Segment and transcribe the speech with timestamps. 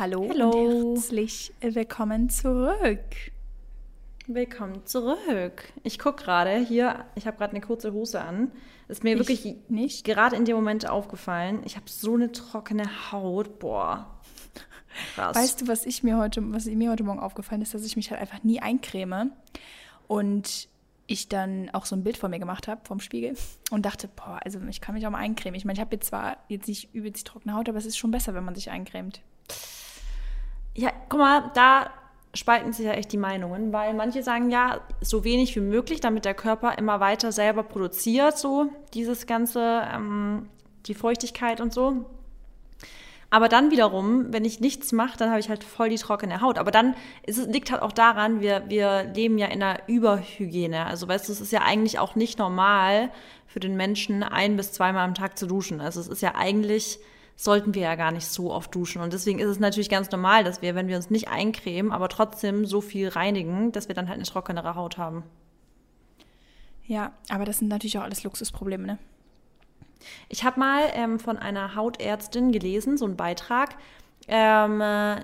[0.00, 0.50] Hallo, Hallo.
[0.50, 3.04] und herzlich willkommen zurück.
[4.26, 5.70] Willkommen zurück.
[5.82, 8.50] Ich gucke gerade hier, ich habe gerade eine kurze Hose an.
[8.88, 10.06] Ist mir Ich wirklich nicht.
[10.06, 11.60] gerade in dem Moment aufgefallen.
[11.66, 13.58] Ich habe so eine trockene Haut.
[13.58, 14.18] Boah.
[15.16, 15.36] Krass.
[15.36, 18.10] Weißt du, was ich mir heute, was mir heute Morgen aufgefallen ist, dass ich mich
[18.10, 19.32] halt einfach nie eincreme
[20.08, 20.70] und
[21.08, 23.36] ich dann auch so ein Bild von mir gemacht habe vom Spiegel
[23.70, 25.56] und dachte, boah, also ich kann mich auch mal eincremen.
[25.58, 27.98] Ich meine, ich habe jetzt zwar jetzt nicht übelst die trockene Haut, aber es ist
[27.98, 29.20] schon besser, wenn man sich eincremt.
[30.74, 31.90] Ja, guck mal, da
[32.34, 36.24] spalten sich ja echt die Meinungen, weil manche sagen ja, so wenig wie möglich, damit
[36.24, 40.48] der Körper immer weiter selber produziert, so dieses ganze, ähm,
[40.86, 42.06] die Feuchtigkeit und so.
[43.32, 46.58] Aber dann wiederum, wenn ich nichts mache, dann habe ich halt voll die trockene Haut.
[46.58, 50.86] Aber dann es, liegt halt auch daran, wir, wir leben ja in einer Überhygiene.
[50.86, 53.10] Also weißt du, es ist ja eigentlich auch nicht normal
[53.46, 55.80] für den Menschen, ein bis zweimal am Tag zu duschen.
[55.80, 56.98] Also es ist ja eigentlich,
[57.40, 59.00] sollten wir ja gar nicht so oft duschen.
[59.00, 62.10] Und deswegen ist es natürlich ganz normal, dass wir, wenn wir uns nicht eincremen, aber
[62.10, 65.22] trotzdem so viel reinigen, dass wir dann halt eine trockenere Haut haben.
[66.86, 68.98] Ja, aber das sind natürlich auch alles Luxusprobleme, ne?
[70.28, 73.76] Ich habe mal ähm, von einer Hautärztin gelesen, so einen Beitrag,
[74.28, 75.22] ähm, äh,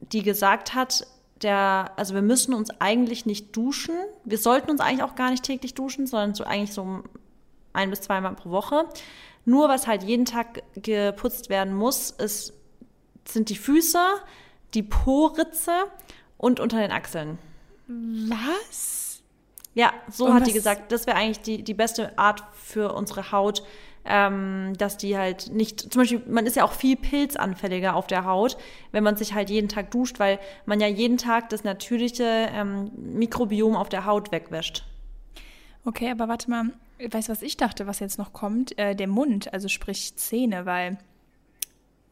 [0.00, 1.06] die gesagt hat,
[1.42, 3.94] der, also wir müssen uns eigentlich nicht duschen.
[4.24, 7.02] Wir sollten uns eigentlich auch gar nicht täglich duschen, sondern so eigentlich so
[7.74, 8.88] ein bis zweimal pro Woche.
[9.44, 12.52] Nur was halt jeden Tag geputzt werden muss, ist,
[13.26, 13.98] sind die Füße,
[14.74, 15.72] die Po-Ritze
[16.36, 17.38] und unter den Achseln.
[17.88, 19.22] Was?
[19.74, 23.32] Ja, so Und hat die gesagt, das wäre eigentlich die, die beste Art für unsere
[23.32, 23.62] Haut,
[24.04, 28.24] ähm, dass die halt nicht, zum Beispiel, man ist ja auch viel pilzanfälliger auf der
[28.24, 28.56] Haut,
[28.92, 32.90] wenn man sich halt jeden Tag duscht, weil man ja jeden Tag das natürliche ähm,
[32.96, 34.84] Mikrobiom auf der Haut wegwäscht.
[35.84, 36.64] Okay, aber warte mal,
[37.10, 38.76] weißt du, was ich dachte, was jetzt noch kommt?
[38.78, 40.98] Äh, der Mund, also sprich Zähne, weil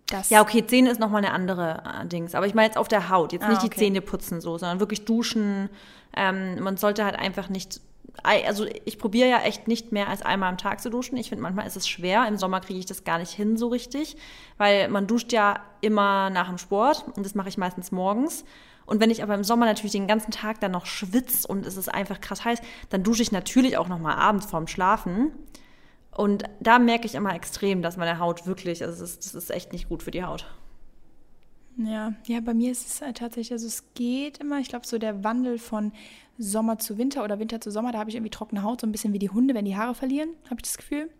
[0.07, 0.31] das.
[0.31, 3.09] Ja, okay, Zähne ist nochmal eine andere äh, Dings, aber ich meine jetzt auf der
[3.11, 3.79] Haut, jetzt Ah, nicht die okay.
[3.79, 5.69] Zähne putzen so, sondern wirklich duschen.
[6.17, 7.81] Ähm, man sollte halt einfach nicht,
[8.23, 11.17] also ich probiere ja echt nicht mehr als einmal am Tag zu duschen.
[11.19, 12.27] Ich finde, manchmal ist es schwer.
[12.27, 14.17] Im Sommer kriege ich das gar nicht hin so richtig,
[14.57, 18.45] weil man duscht ja immer nach dem Sport und das mache ich meistens morgens.
[18.89, 21.77] Und wenn ich aber im Sommer natürlich den ganzen Tag dann noch schwitze und es
[21.77, 25.31] ist einfach krass heiß, dann dusche ich natürlich auch noch mal abends vorm Schlafen.
[26.11, 29.51] Und da merke ich immer extrem, dass meine Haut wirklich, also es ist, das ist
[29.51, 30.47] echt nicht gut für die Haut.
[31.77, 34.97] Ja, ja, bei mir ist es halt tatsächlich, also es geht immer, ich glaube, so
[34.97, 35.93] der Wandel von
[36.39, 38.93] Sommer zu Winter oder Winter zu Sommer, da habe ich irgendwie trockene Haut, so ein
[38.93, 41.11] bisschen wie die Hunde, wenn die Haare verlieren, habe ich das Gefühl.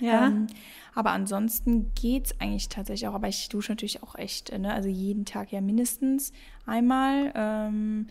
[0.00, 0.28] Ja.
[0.28, 0.46] Ähm,
[0.94, 3.14] aber ansonsten geht es eigentlich tatsächlich auch.
[3.14, 4.72] Aber ich dusche natürlich auch echt, äh, ne?
[4.72, 6.32] also jeden Tag ja mindestens
[6.66, 7.32] einmal.
[7.34, 8.06] Ähm,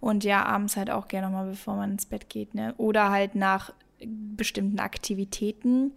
[0.00, 2.54] und ja, abends halt auch gerne nochmal, bevor man ins Bett geht.
[2.54, 2.74] Ne?
[2.76, 3.72] Oder halt nach
[4.04, 5.92] bestimmten Aktivitäten,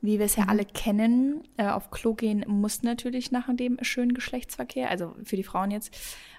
[0.00, 1.42] wie wir es ja alle kennen.
[1.56, 5.96] Äh, auf Klo gehen muss natürlich nach dem schönen Geschlechtsverkehr, also für die Frauen jetzt.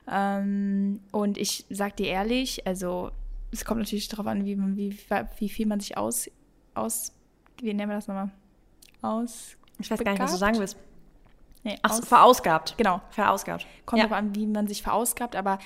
[0.08, 3.12] Ähm, und ich sag dir ehrlich, also
[3.52, 4.98] es kommt natürlich darauf an, wie, man, wie,
[5.38, 6.30] wie viel man sich aus,
[6.74, 7.14] aus,
[7.62, 8.32] wie nennen wir das nochmal?
[9.02, 9.56] Aus.
[9.80, 10.78] Ich weiß gar nicht, was du sagen willst.
[11.64, 12.78] Nee, Ach, aus, verausgabt.
[12.78, 13.02] genau.
[13.10, 13.66] Verausgabt.
[13.86, 14.08] Kommt ja.
[14.08, 15.58] darauf an, wie man sich verausgabt, aber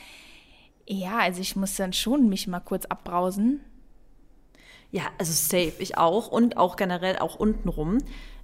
[0.87, 3.61] ja, also ich muss dann schon mich mal kurz abbrausen.
[4.91, 6.29] ja, also safe, ich auch.
[6.29, 7.99] Und auch generell auch untenrum.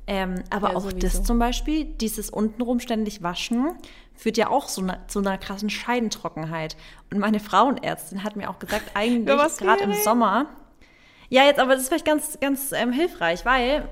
[0.08, 1.00] Ähm, aber Ja, auch sowieso.
[1.00, 3.72] das zum Beispiel, dieses untenrum ständig waschen,
[4.14, 6.78] führt ja auch so eine, zu einer krassen Scheidentrockenheit.
[7.12, 9.94] Und meine Frauenärztin hat mir auch gesagt, eigentlich Ja, gerade im?
[9.94, 10.48] Sommer.
[11.30, 13.90] Ja, jetzt, aber das ist vielleicht ganz, ganz ähm, hilfreich, weil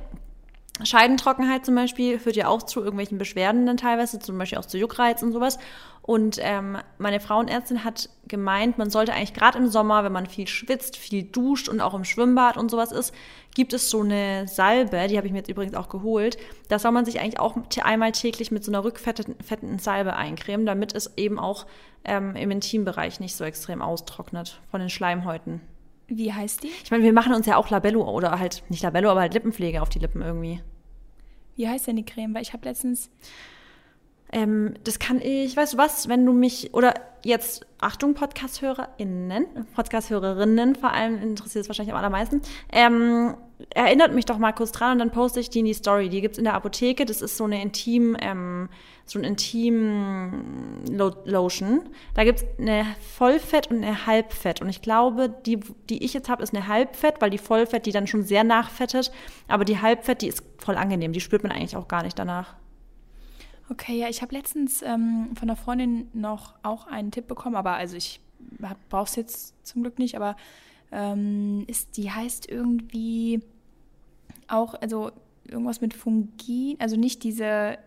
[0.84, 4.78] Scheidentrockenheit zum Beispiel führt ja auch zu irgendwelchen Beschwerden dann teilweise, zum Beispiel auch zu
[4.78, 5.59] Juckreiz und sowas.
[6.03, 10.47] Und ähm, meine Frauenärztin hat gemeint, man sollte eigentlich gerade im Sommer, wenn man viel
[10.47, 13.16] schwitzt, viel duscht und auch im Schwimmbad und sowas ist,
[13.56, 16.38] gibt es so eine Salbe, die habe ich mir jetzt übrigens auch geholt.
[16.68, 20.66] Da soll man sich eigentlich auch einmal täglich mit so einer rückfettenden fettenden Salbe eincremen,
[20.66, 21.66] damit es eben auch
[22.03, 25.62] ähm, im Intimbereich nicht so extrem austrocknet von den Schleimhäuten.
[26.08, 26.72] Wie heißt die?
[26.84, 29.81] Ich meine, wir machen uns ja auch Labello oder halt nicht Labello, aber halt Lippenpflege
[29.81, 30.62] auf die Lippen irgendwie.
[31.56, 32.34] Wie heißt denn die Creme?
[32.34, 33.09] Weil ich habe letztens,
[34.34, 40.75] Ähm, das kann ich, weißt du was, wenn du mich, oder jetzt, Achtung, Podcast-HörerInnen, Podcast-Hörerinnen
[40.75, 42.42] vor allem, interessiert es wahrscheinlich am allermeisten,
[42.72, 43.36] ähm,
[43.69, 46.10] erinnert mich doch mal kurz dran und dann poste ich die in die Story.
[46.10, 48.69] Die gibt's in der Apotheke, das ist so eine Intim, ähm,
[49.06, 51.81] so ein Intim-Lotion.
[52.16, 55.60] Da gibt's eine Vollfett und eine Halbfett und ich glaube, die,
[55.90, 59.12] die ich jetzt habe, ist eine Halbfett, weil die Vollfett, die dann schon sehr nachfettet,
[59.48, 62.56] aber die Halbfett, die ist voll angenehm, die spürt man eigentlich auch gar nicht danach.
[63.74, 67.74] Okay, ja, ich habe letztens ähm, von einer Freundin noch auch einen Tipp bekommen, aber
[67.74, 68.20] also ich
[68.90, 70.36] brauche es jetzt zum Glück nicht, aber
[70.92, 73.42] ähm, ist, die heißt irgendwie
[74.48, 75.12] auch, also
[75.48, 77.78] irgendwas mit Fungin, also nicht diese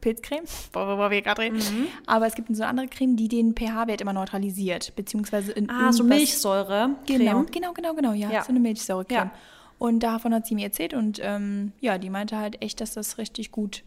[0.00, 1.56] Pilzcreme, worüber wir gerade reden.
[1.56, 1.86] Mhm.
[2.06, 5.92] Aber es gibt so eine andere Creme, die den pH-Wert immer neutralisiert, beziehungsweise in Ah,
[5.92, 6.90] so Milchsäure.
[7.06, 8.42] Genau, genau, genau, genau, ja, ja.
[8.42, 9.30] so eine Milchsäurecreme.
[9.30, 9.32] Ja.
[9.78, 13.18] Und davon hat sie mir erzählt und ähm, ja, die meinte halt echt, dass das
[13.18, 13.82] richtig gut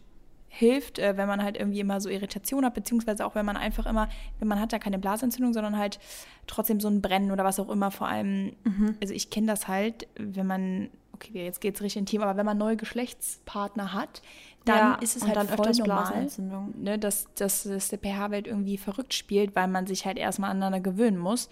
[0.48, 3.86] hilft, äh, wenn man halt irgendwie immer so Irritation hat, beziehungsweise auch wenn man einfach
[3.86, 4.08] immer,
[4.38, 5.98] wenn man hat ja keine Blasentzündung, sondern halt
[6.46, 7.90] trotzdem so ein Brennen oder was auch immer.
[7.90, 8.96] Vor allem, mhm.
[9.00, 12.46] also ich kenne das halt, wenn man, okay, jetzt geht es richtig intim, aber wenn
[12.46, 14.22] man neue Geschlechtspartner hat,
[14.64, 16.28] dann ja, ist es halt dann voll normal,
[16.76, 20.80] ne, dass, dass, dass der pH-Wert irgendwie verrückt spielt, weil man sich halt erstmal aneinander
[20.80, 21.48] gewöhnen muss.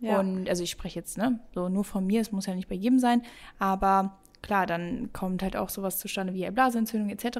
[0.00, 0.18] Ja.
[0.20, 2.74] Und also ich spreche jetzt ne, so nur von mir, es muss ja nicht bei
[2.74, 3.22] jedem sein,
[3.58, 7.38] aber klar, dann kommt halt auch sowas zustande wie Blasenentzündung etc.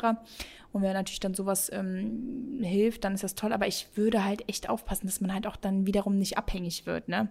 [0.72, 3.52] Und wenn natürlich dann sowas ähm, hilft, dann ist das toll.
[3.52, 7.08] Aber ich würde halt echt aufpassen, dass man halt auch dann wiederum nicht abhängig wird,
[7.08, 7.28] ne?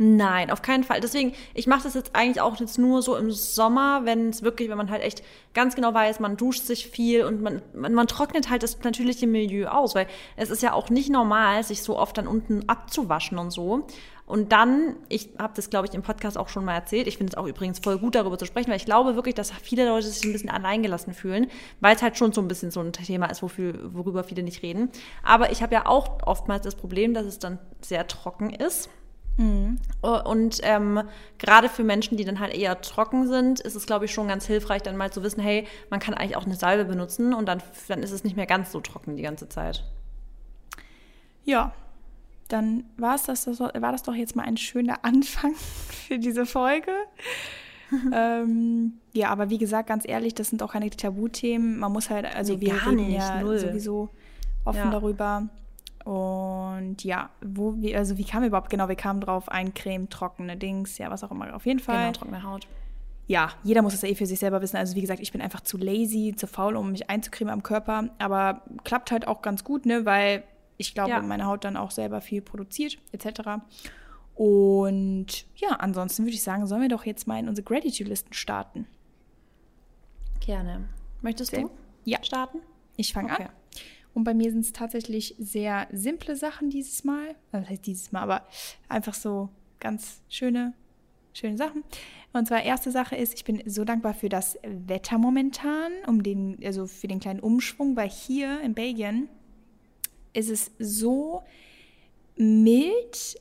[0.00, 1.00] Nein, auf keinen Fall.
[1.00, 4.68] Deswegen, ich mache das jetzt eigentlich auch jetzt nur so im Sommer, wenn es wirklich,
[4.68, 8.06] wenn man halt echt ganz genau weiß, man duscht sich viel und man, man, man,
[8.06, 10.06] trocknet halt das natürliche Milieu aus, weil
[10.36, 13.88] es ist ja auch nicht normal, sich so oft dann unten abzuwaschen und so.
[14.28, 17.32] Und dann, ich habe das, glaube ich, im Podcast auch schon mal erzählt, ich finde
[17.32, 20.06] es auch übrigens voll gut, darüber zu sprechen, weil ich glaube wirklich, dass viele Leute
[20.06, 23.26] sich ein bisschen alleingelassen fühlen, weil es halt schon so ein bisschen so ein Thema
[23.30, 24.90] ist, wofür, worüber viele nicht reden.
[25.22, 28.90] Aber ich habe ja auch oftmals das Problem, dass es dann sehr trocken ist.
[29.38, 29.78] Mhm.
[30.02, 31.04] Und ähm,
[31.38, 34.46] gerade für Menschen, die dann halt eher trocken sind, ist es, glaube ich, schon ganz
[34.46, 37.62] hilfreich, dann mal zu wissen, hey, man kann eigentlich auch eine Salbe benutzen und dann,
[37.86, 39.84] dann ist es nicht mehr ganz so trocken die ganze Zeit.
[41.46, 41.72] Ja,
[42.48, 46.46] dann war es das, das, war das doch jetzt mal ein schöner Anfang für diese
[46.46, 46.92] Folge.
[48.12, 51.78] ähm, ja, aber wie gesagt, ganz ehrlich, das sind auch keine Tabuthemen.
[51.78, 53.58] Man muss halt, also nee, wir reden nicht, ja null.
[53.58, 54.10] sowieso
[54.64, 54.90] offen ja.
[54.90, 55.48] darüber.
[56.04, 60.56] Und ja, wo wir, also wie wir überhaupt, genau, wir kamen drauf, ein Creme, trockene
[60.56, 62.06] Dings, ja, was auch immer, auf jeden Fall.
[62.06, 62.66] Genau, trockene Haut.
[63.26, 64.78] Ja, jeder muss es ja eh für sich selber wissen.
[64.78, 68.08] Also wie gesagt, ich bin einfach zu lazy, zu faul, um mich einzucremen am Körper.
[68.18, 70.44] Aber klappt halt auch ganz gut, ne, weil
[70.78, 71.20] ich glaube, ja.
[71.20, 73.60] meine Haut dann auch selber viel produziert, etc.
[74.34, 78.86] Und ja, ansonsten würde ich sagen, sollen wir doch jetzt mal in unsere Gratitude-Listen starten.
[80.40, 80.88] Gerne.
[81.20, 81.70] Möchtest Sehr, du
[82.04, 82.22] ja.
[82.22, 82.60] starten?
[82.96, 83.44] Ich fange okay.
[83.44, 83.50] an.
[84.14, 87.34] Und bei mir sind es tatsächlich sehr simple Sachen dieses Mal.
[87.52, 88.46] Also das heißt dieses Mal, aber
[88.88, 89.48] einfach so
[89.80, 90.72] ganz schöne,
[91.32, 91.84] schöne Sachen.
[92.32, 96.58] Und zwar erste Sache ist, ich bin so dankbar für das Wetter momentan, um den,
[96.64, 99.28] also für den kleinen Umschwung, weil hier in Belgien
[100.32, 101.42] ist es so
[102.36, 103.40] mild,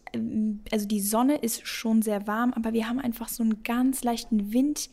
[0.72, 4.54] also die Sonne ist schon sehr warm, aber wir haben einfach so einen ganz leichten
[4.54, 4.90] Wind,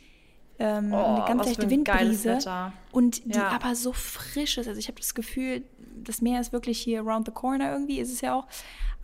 [0.58, 3.48] ähm, oh, eine ganz leichte ein Windbrise und die ja.
[3.48, 4.68] aber so frisch ist.
[4.68, 5.64] Also ich habe das Gefühl,
[5.96, 8.46] das Meer ist wirklich hier around the corner irgendwie, ist es ja auch.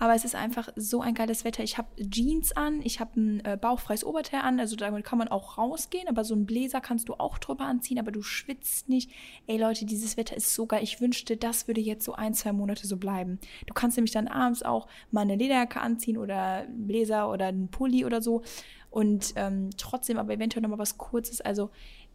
[0.01, 1.63] Aber es ist einfach so ein geiles Wetter.
[1.63, 5.29] Ich habe Jeans an, ich habe ein äh, bauchfreies Oberteil an, also damit kann man
[5.29, 9.11] auch rausgehen, aber so ein Bläser kannst du auch drüber anziehen, aber du schwitzt nicht.
[9.47, 10.83] Ey Leute, dieses Wetter ist so geil.
[10.83, 13.39] Ich wünschte, das würde jetzt so ein, zwei Monate so bleiben.
[13.67, 17.69] Du kannst nämlich dann abends auch mal eine Lederjacke anziehen oder einen Bläser oder einen
[17.69, 18.43] Pulli oder so
[18.91, 21.41] und ähm, trotzdem aber eventuell nochmal was Kurzes.
[21.41, 21.71] Also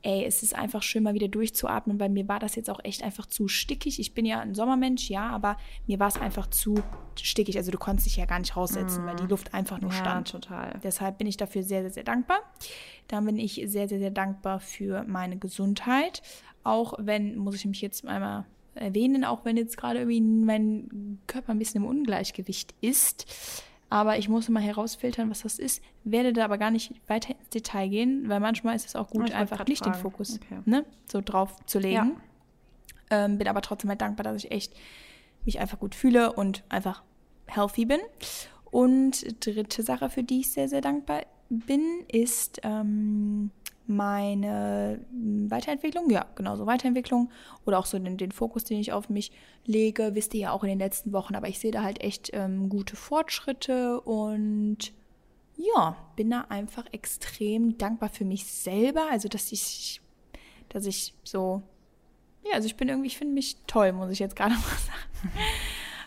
[0.06, 3.02] ey, es ist einfach schön, mal wieder durchzuatmen, weil mir war das jetzt auch echt
[3.04, 4.00] einfach zu stickig.
[4.00, 5.58] Ich bin ja ein Sommermensch, ja, aber
[5.88, 6.76] mir war es einfach zu
[7.20, 7.58] stickig.
[7.58, 9.08] Also du konntest dich ja gar nicht raussetzen, mm.
[9.08, 9.30] weil die mhm.
[9.30, 10.32] Luft einfach nur ja, stand.
[10.32, 10.80] total.
[10.84, 12.38] Deshalb bin ich dafür sehr, sehr, sehr dankbar.
[13.08, 16.22] Dann bin ich sehr, sehr, sehr dankbar für meine Gesundheit.
[16.64, 21.54] Auch wenn, muss ich mich jetzt einmal erwähnen, auch wenn jetzt gerade irgendwie mein Körper
[21.54, 23.26] ein bisschen im Ungleichgewicht ist
[23.90, 27.50] aber ich muss mal herausfiltern, was das ist, werde da aber gar nicht weiter ins
[27.50, 29.94] Detail gehen, weil manchmal ist es auch gut, einfach nicht fragen.
[29.94, 30.60] den Fokus okay.
[30.66, 32.18] ne, so drauf zu legen.
[33.12, 33.26] Ja.
[33.26, 34.74] Ähm, bin aber trotzdem halt dankbar, dass ich echt
[35.46, 37.04] mich einfach gut fühle und einfach
[37.46, 38.00] healthy bin.
[38.72, 43.52] Und dritte Sache, für die ich sehr, sehr dankbar bin, ist ähm,
[43.88, 47.30] meine hm, Weiterentwicklung, ja, genau so Weiterentwicklung.
[47.66, 49.32] Oder auch so den, den, Fokus, den ich auf mich
[49.66, 52.32] lege, wisst ihr ja auch in den letzten Wochen, aber ich sehe da halt echt
[52.34, 54.94] ähm, gute Fortschritte und
[55.58, 60.02] ja, bin da einfach extrem dankbar für mich selber, also dass ich,
[60.70, 61.64] dass ich so,
[62.44, 65.32] ja, also ich bin irgendwie, ich finde mich toll, muss ich jetzt gerade mal sagen.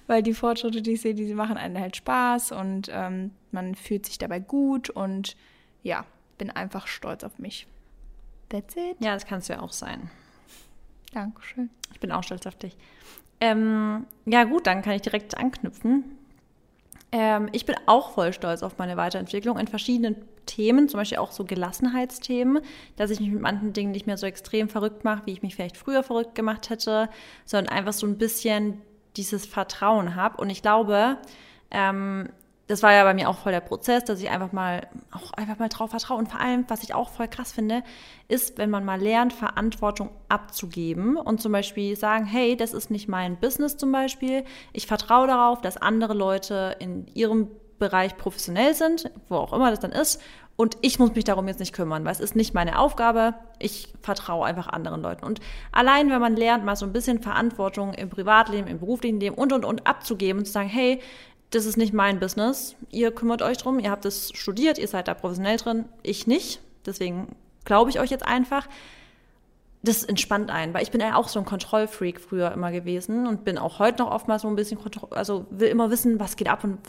[0.06, 4.06] Weil die Fortschritte, die ich sehe, die machen einen halt Spaß und ähm, man fühlt
[4.06, 5.37] sich dabei gut und
[5.82, 6.06] ja,
[6.38, 7.66] bin einfach stolz auf mich.
[8.49, 8.97] That's it.
[9.00, 10.11] Ja, das kannst du ja auch sein.
[11.12, 11.71] Dankeschön.
[11.92, 12.76] Ich bin auch stolz auf dich.
[13.40, 16.04] Ähm, ja, gut, dann kann ich direkt anknüpfen.
[17.12, 20.16] Ähm, ich bin auch voll stolz auf meine Weiterentwicklung in verschiedenen
[20.47, 22.62] Themen, zum Beispiel auch so Gelassenheitsthemen,
[22.97, 25.54] dass ich mich mit manchen Dingen nicht mehr so extrem verrückt mache, wie ich mich
[25.54, 27.09] vielleicht früher verrückt gemacht hätte,
[27.45, 28.80] sondern einfach so ein bisschen
[29.16, 30.38] dieses Vertrauen habe.
[30.38, 31.18] Und ich glaube,
[31.71, 32.30] ähm,
[32.68, 35.58] das war ja bei mir auch voll der Prozess, dass ich einfach mal auch einfach
[35.58, 36.18] mal drauf vertraue.
[36.18, 37.82] Und vor allem, was ich auch voll krass finde,
[38.28, 43.08] ist, wenn man mal lernt, Verantwortung abzugeben und zum Beispiel sagen, hey, das ist nicht
[43.08, 44.44] mein Business zum Beispiel.
[44.75, 47.48] Ich vertraue darauf, dass andere Leute in ihrem
[47.78, 50.20] Bereich professionell sind, wo auch immer das dann ist.
[50.56, 53.34] Und ich muss mich darum jetzt nicht kümmern, weil es ist nicht meine Aufgabe.
[53.60, 55.25] Ich vertraue einfach anderen Leuten.
[55.25, 59.37] Und allein, wenn man lernt, mal so ein bisschen Verantwortung im Privatleben, im beruflichen Leben
[59.37, 61.00] und, und, und abzugeben und zu sagen, hey,
[61.50, 62.76] das ist nicht mein Business.
[62.90, 66.61] Ihr kümmert euch drum, ihr habt es studiert, ihr seid da professionell drin, ich nicht.
[66.85, 68.69] Deswegen glaube ich euch jetzt einfach.
[69.83, 73.45] Das entspannt einen, weil ich bin ja auch so ein Kontrollfreak früher immer gewesen und
[73.45, 74.76] bin auch heute noch oftmals so ein bisschen,
[75.11, 76.81] also will immer wissen, was geht ab und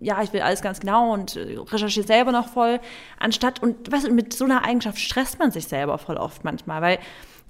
[0.00, 2.80] ja, ich will alles ganz genau und äh, recherchiere selber noch voll,
[3.18, 6.82] anstatt, und weißt du, mit so einer Eigenschaft stresst man sich selber voll oft manchmal,
[6.82, 6.98] weil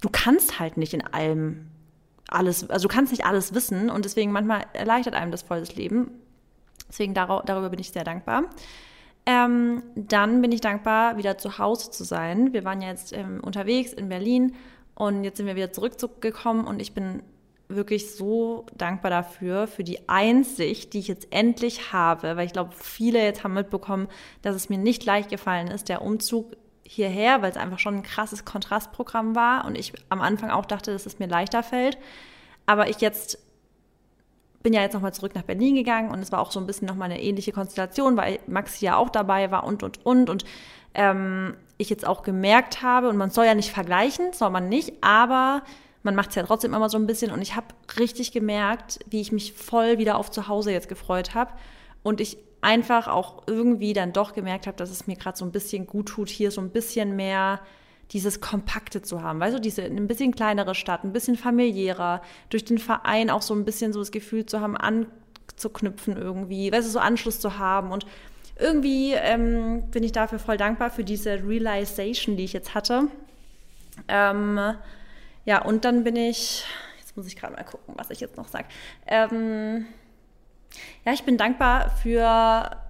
[0.00, 1.66] du kannst halt nicht in allem
[2.28, 5.74] alles, also du kannst nicht alles wissen und deswegen manchmal erleichtert einem das voll das
[5.74, 6.12] Leben
[6.94, 8.44] Deswegen darüber bin ich sehr dankbar.
[9.26, 12.52] Ähm, dann bin ich dankbar, wieder zu Hause zu sein.
[12.52, 14.54] Wir waren ja jetzt ähm, unterwegs in Berlin
[14.94, 17.24] und jetzt sind wir wieder zurückgekommen und ich bin
[17.66, 22.72] wirklich so dankbar dafür, für die Einsicht, die ich jetzt endlich habe, weil ich glaube,
[22.76, 24.06] viele jetzt haben mitbekommen,
[24.42, 26.52] dass es mir nicht leicht gefallen ist, der Umzug
[26.84, 30.92] hierher, weil es einfach schon ein krasses Kontrastprogramm war und ich am Anfang auch dachte,
[30.92, 31.98] dass es mir leichter fällt.
[32.66, 33.38] Aber ich jetzt
[34.64, 36.88] bin ja jetzt nochmal zurück nach Berlin gegangen und es war auch so ein bisschen
[36.88, 40.30] nochmal eine ähnliche Konstellation, weil Maxi ja auch dabei war und, und, und.
[40.30, 40.44] Und
[40.94, 44.94] ähm, ich jetzt auch gemerkt habe, und man soll ja nicht vergleichen, soll man nicht,
[45.02, 45.62] aber
[46.02, 47.30] man macht es ja trotzdem immer so ein bisschen.
[47.30, 47.66] Und ich habe
[47.98, 51.52] richtig gemerkt, wie ich mich voll wieder auf zu Hause jetzt gefreut habe.
[52.02, 55.52] Und ich einfach auch irgendwie dann doch gemerkt habe, dass es mir gerade so ein
[55.52, 57.60] bisschen gut tut, hier so ein bisschen mehr
[58.14, 59.40] dieses Kompakte zu haben.
[59.40, 63.54] Weißt du, diese ein bisschen kleinere Stadt, ein bisschen familiärer, durch den Verein auch so
[63.54, 67.90] ein bisschen so das Gefühl zu haben, anzuknüpfen irgendwie, weißt du, so Anschluss zu haben.
[67.90, 68.06] Und
[68.56, 73.08] irgendwie ähm, bin ich dafür voll dankbar für diese Realization, die ich jetzt hatte.
[74.06, 74.60] Ähm,
[75.44, 76.64] ja, und dann bin ich,
[77.00, 78.66] jetzt muss ich gerade mal gucken, was ich jetzt noch sage.
[79.08, 79.86] Ähm,
[81.04, 82.83] ja, ich bin dankbar für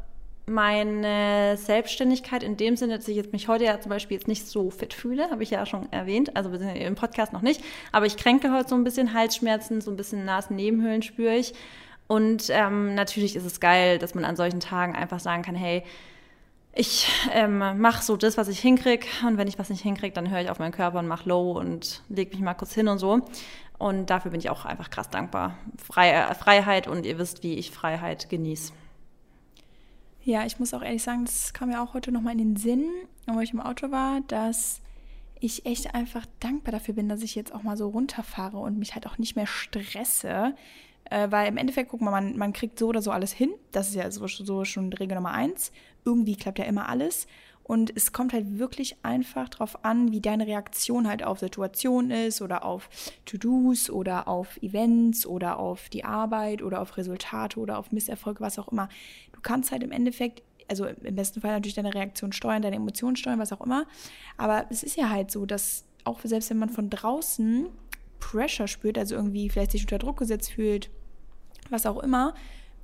[0.46, 4.46] meine Selbstständigkeit in dem Sinne, dass ich jetzt mich heute ja zum Beispiel jetzt nicht
[4.46, 7.62] so fit fühle, habe ich ja schon erwähnt, also wir sind im Podcast noch nicht,
[7.92, 11.54] aber ich kränke heute so ein bisschen Halsschmerzen, so ein bisschen Nasennebenhöhlen spüre ich.
[12.06, 15.82] Und ähm, natürlich ist es geil, dass man an solchen Tagen einfach sagen kann, hey,
[16.74, 20.30] ich ähm, mache so das, was ich hinkriege und wenn ich was nicht hinkriege, dann
[20.30, 22.98] höre ich auf meinen Körper und mache Low und lege mich mal kurz hin und
[22.98, 23.22] so.
[23.78, 25.56] Und dafür bin ich auch einfach krass dankbar.
[25.82, 28.72] Fre Freiheit und ihr wisst, wie ich Freiheit genieße.
[30.26, 32.86] Ja, ich muss auch ehrlich sagen, das kam mir auch heute nochmal in den Sinn,
[33.26, 34.80] wo ich im Auto war, dass
[35.38, 38.94] ich echt einfach dankbar dafür bin, dass ich jetzt auch mal so runterfahre und mich
[38.94, 40.54] halt auch nicht mehr stresse.
[41.10, 43.50] Äh, weil im Endeffekt, guck mal, man, man kriegt so oder so alles hin.
[43.70, 45.72] Das ist ja so, so schon Regel Nummer eins.
[46.06, 47.26] Irgendwie klappt ja immer alles.
[47.62, 52.42] Und es kommt halt wirklich einfach darauf an, wie deine Reaktion halt auf Situationen ist
[52.42, 52.88] oder auf
[53.24, 58.58] To-Dos oder auf Events oder auf die Arbeit oder auf Resultate oder auf Misserfolge, was
[58.58, 58.88] auch immer.
[59.44, 63.38] Kannst halt im Endeffekt, also im besten Fall natürlich deine Reaktion steuern, deine Emotionen steuern,
[63.38, 63.86] was auch immer.
[64.36, 67.68] Aber es ist ja halt so, dass auch selbst wenn man von draußen
[68.18, 70.90] Pressure spürt, also irgendwie vielleicht sich unter Druck gesetzt fühlt,
[71.70, 72.34] was auch immer,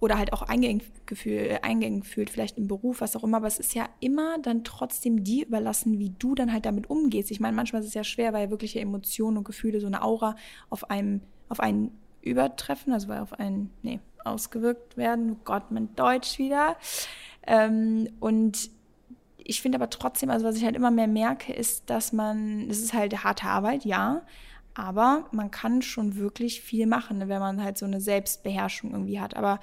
[0.00, 3.88] oder halt auch eingängig, fühlt, vielleicht im Beruf, was auch immer, aber es ist ja
[4.00, 7.30] immer dann trotzdem dir überlassen, wie du dann halt damit umgehst.
[7.30, 10.36] Ich meine, manchmal ist es ja schwer, weil wirkliche Emotionen und Gefühle, so eine Aura
[10.70, 11.90] auf einem, auf einen
[12.22, 15.32] übertreffen, also weil auf einen, nee, ausgewirkt werden.
[15.32, 16.76] Oh Gott, mein Deutsch wieder.
[17.46, 18.70] Ähm, und
[19.36, 22.78] ich finde aber trotzdem, also was ich halt immer mehr merke, ist, dass man, das
[22.78, 24.22] ist halt harte Arbeit, ja,
[24.74, 29.20] aber man kann schon wirklich viel machen, ne, wenn man halt so eine Selbstbeherrschung irgendwie
[29.20, 29.36] hat.
[29.36, 29.58] Aber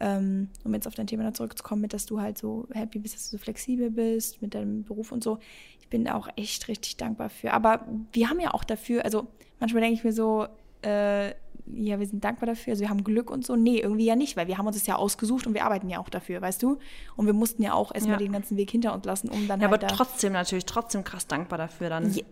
[0.00, 3.30] ähm, um jetzt auf dein Thema zurückzukommen, mit dass du halt so happy bist, dass
[3.30, 5.38] du so flexibel bist mit deinem Beruf und so,
[5.80, 7.52] ich bin da auch echt richtig dankbar für.
[7.52, 9.28] Aber wir haben ja auch dafür, also
[9.60, 10.46] manchmal denke ich mir so,
[10.82, 11.32] äh,
[11.74, 13.56] ja, wir sind dankbar dafür, also wir haben Glück und so.
[13.56, 15.98] Nee, irgendwie ja nicht, weil wir haben uns das ja ausgesucht und wir arbeiten ja
[15.98, 16.78] auch dafür, weißt du?
[17.16, 18.26] Und wir mussten ja auch erstmal ja.
[18.26, 21.26] den ganzen Weg hinter uns lassen, um dann ja, halt aber trotzdem natürlich, trotzdem krass
[21.26, 22.12] dankbar dafür dann.
[22.12, 22.22] Ja,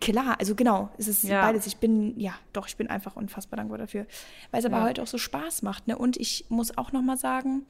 [0.00, 1.42] klar, also genau, es ist ja.
[1.42, 1.66] beides.
[1.66, 4.06] Ich bin, ja, doch, ich bin einfach unfassbar dankbar dafür,
[4.50, 4.84] weil es aber ja.
[4.84, 5.88] heute auch so Spaß macht.
[5.88, 5.96] Ne?
[5.96, 7.66] Und ich muss auch nochmal sagen,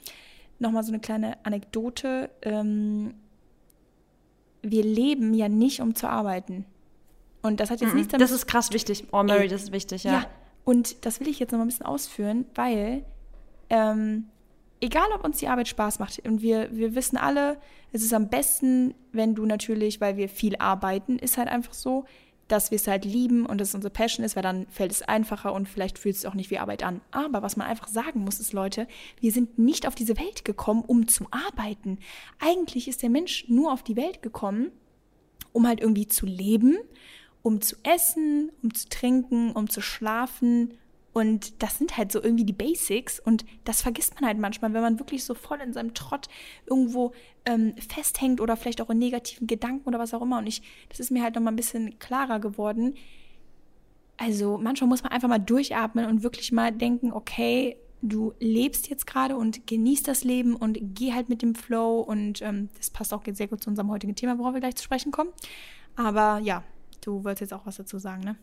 [0.58, 2.30] nochmal so eine kleine Anekdote.
[2.42, 3.14] Ähm,
[4.62, 6.64] wir leben ja nicht, um zu arbeiten.
[7.42, 7.96] Und das hat jetzt mhm.
[7.96, 8.24] nichts damit...
[8.24, 9.08] Das ist krass wichtig.
[9.10, 10.12] Oh, Mary, das ist wichtig, ja.
[10.12, 10.26] Ja,
[10.64, 13.04] und das will ich jetzt noch mal ein bisschen ausführen, weil
[13.70, 14.26] ähm,
[14.80, 17.58] egal, ob uns die Arbeit Spaß macht, und wir, wir wissen alle,
[17.92, 22.04] es ist am besten, wenn du natürlich, weil wir viel arbeiten, ist halt einfach so,
[22.48, 25.54] dass wir es halt lieben und es unsere Passion ist, weil dann fällt es einfacher
[25.54, 27.00] und vielleicht fühlt es auch nicht wie Arbeit an.
[27.10, 28.86] Aber was man einfach sagen muss, ist, Leute,
[29.20, 31.98] wir sind nicht auf diese Welt gekommen, um zu arbeiten.
[32.40, 34.70] Eigentlich ist der Mensch nur auf die Welt gekommen,
[35.52, 36.76] um halt irgendwie zu leben,
[37.42, 40.74] um zu essen, um zu trinken, um zu schlafen
[41.12, 44.80] und das sind halt so irgendwie die Basics und das vergisst man halt manchmal, wenn
[44.80, 46.28] man wirklich so voll in seinem Trott
[46.66, 47.12] irgendwo
[47.44, 50.38] ähm, festhängt oder vielleicht auch in negativen Gedanken oder was auch immer.
[50.38, 52.94] Und ich, das ist mir halt nochmal ein bisschen klarer geworden.
[54.16, 59.06] Also manchmal muss man einfach mal durchatmen und wirklich mal denken, okay, du lebst jetzt
[59.06, 63.12] gerade und genießt das Leben und geh halt mit dem Flow und ähm, das passt
[63.12, 65.30] auch sehr gut zu unserem heutigen Thema, worauf wir gleich zu sprechen kommen.
[65.94, 66.64] Aber ja,
[67.02, 68.36] du wolltest jetzt auch was dazu sagen, ne?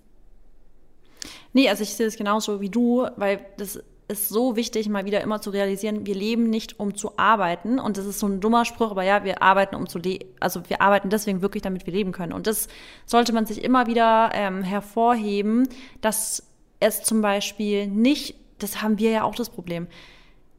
[1.51, 5.21] Nee, also ich sehe es genauso wie du, weil das ist so wichtig, mal wieder
[5.21, 7.79] immer zu realisieren, wir leben nicht, um zu arbeiten.
[7.79, 10.25] Und das ist so ein dummer Spruch, aber ja, wir arbeiten, um zu leben.
[10.39, 12.33] Also wir arbeiten deswegen wirklich, damit wir leben können.
[12.33, 12.67] Und das
[13.05, 15.69] sollte man sich immer wieder ähm, hervorheben,
[16.01, 16.43] dass
[16.79, 19.87] es zum Beispiel nicht, das haben wir ja auch das Problem.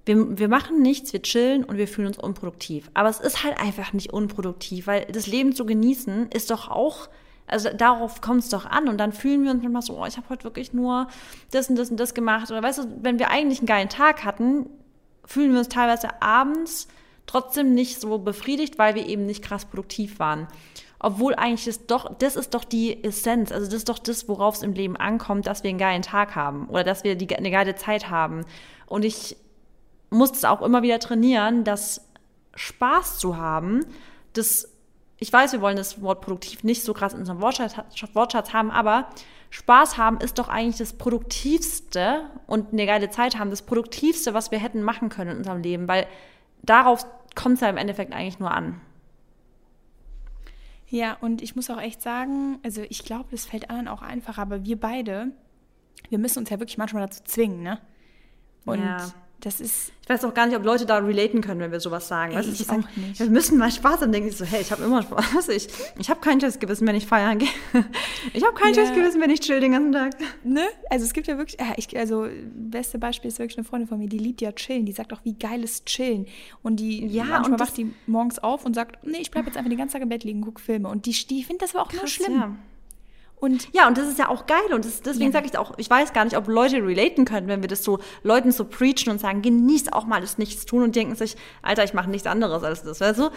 [0.06, 2.88] Wir, wir machen nichts, wir chillen und wir fühlen uns unproduktiv.
[2.94, 7.08] Aber es ist halt einfach nicht unproduktiv, weil das Leben zu genießen ist doch auch
[7.50, 8.88] also darauf kommt es doch an.
[8.88, 11.08] Und dann fühlen wir uns manchmal so, oh, ich habe heute wirklich nur
[11.50, 12.50] das und das und das gemacht.
[12.50, 14.66] Oder weißt du, wenn wir eigentlich einen geilen Tag hatten,
[15.24, 16.88] fühlen wir uns teilweise abends
[17.26, 20.48] trotzdem nicht so befriedigt, weil wir eben nicht krass produktiv waren.
[20.98, 24.56] Obwohl eigentlich das doch, das ist doch die Essenz, also das ist doch das, worauf
[24.56, 27.50] es im Leben ankommt, dass wir einen geilen Tag haben oder dass wir die, eine
[27.50, 28.44] geile Zeit haben.
[28.86, 29.36] Und ich
[30.10, 32.06] muss es auch immer wieder trainieren, dass
[32.54, 33.86] Spaß zu haben,
[34.32, 34.69] das
[35.20, 37.74] ich weiß, wir wollen das Wort produktiv nicht so krass in unserem Wortschatz,
[38.14, 39.10] Wortschatz haben, aber
[39.50, 44.50] Spaß haben ist doch eigentlich das Produktivste und eine geile Zeit haben, das Produktivste, was
[44.50, 46.06] wir hätten machen können in unserem Leben, weil
[46.62, 48.80] darauf kommt es ja im Endeffekt eigentlich nur an.
[50.88, 54.38] Ja, und ich muss auch echt sagen, also ich glaube, das fällt anderen auch einfach,
[54.38, 55.32] aber wir beide,
[56.08, 57.78] wir müssen uns ja wirklich manchmal dazu zwingen, ne?
[58.64, 59.06] Und ja
[59.40, 59.92] das ist.
[60.02, 62.32] Ich weiß auch gar nicht, ob Leute da relaten können, wenn wir sowas sagen.
[62.32, 63.20] Ey, ich auch nicht.
[63.20, 64.12] Wir müssen mal Spaß haben.
[64.12, 65.48] Denken sie so, hey, ich habe immer Spaß.
[65.50, 65.68] Ich,
[65.98, 67.48] ich habe kein schlechtes Gewissen, wenn ich feiern gehe.
[68.34, 68.74] Ich habe kein ja.
[68.74, 70.12] schlechtes Gewissen, wenn ich chill den ganzen Tag.
[70.44, 70.62] Ne?
[70.90, 74.08] Also es gibt ja wirklich, ich, also beste Beispiel ist wirklich eine Freundin von mir,
[74.08, 74.84] die liebt ja chillen.
[74.84, 76.26] Die sagt auch, wie geil ist chillen.
[76.62, 79.56] Und die ja, manchmal und wacht die morgens auf und sagt, nee, ich bleibe jetzt
[79.56, 80.88] einfach den ganzen Tag im Bett liegen, guck Filme.
[80.88, 82.34] Und die, die findet das aber auch Krass, nur schlimm.
[82.34, 82.56] Ja.
[83.40, 84.72] Und ja, und das ist ja auch geil.
[84.72, 85.32] Und das, deswegen ja.
[85.32, 87.98] sage ich auch, ich weiß gar nicht, ob Leute relaten können, wenn wir das so
[88.22, 91.94] Leuten so preachen und sagen, genieß auch mal das Nichtstun und denken sich, Alter, ich
[91.94, 93.30] mache nichts anderes als das, weißt du?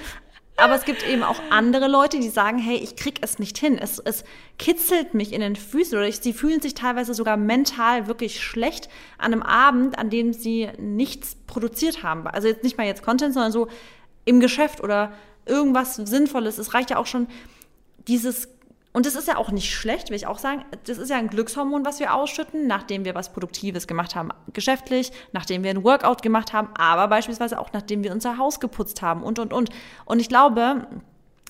[0.57, 3.79] Aber es gibt eben auch andere Leute, die sagen, hey, ich krieg es nicht hin.
[3.79, 4.23] Es, es
[4.59, 8.87] kitzelt mich in den Füßen oder ich, sie fühlen sich teilweise sogar mental wirklich schlecht
[9.17, 12.27] an einem Abend, an dem sie nichts produziert haben.
[12.27, 13.67] Also jetzt nicht mal jetzt Content, sondern so
[14.25, 15.13] im Geschäft oder
[15.45, 16.59] irgendwas Sinnvolles.
[16.59, 17.27] Es reicht ja auch schon
[18.07, 18.49] dieses
[18.93, 20.63] und das ist ja auch nicht schlecht, will ich auch sagen.
[20.85, 25.11] Das ist ja ein Glückshormon, was wir ausschütten, nachdem wir was Produktives gemacht haben, geschäftlich,
[25.31, 29.23] nachdem wir ein Workout gemacht haben, aber beispielsweise auch nachdem wir unser Haus geputzt haben
[29.23, 29.71] und, und, und.
[30.05, 30.87] Und ich glaube,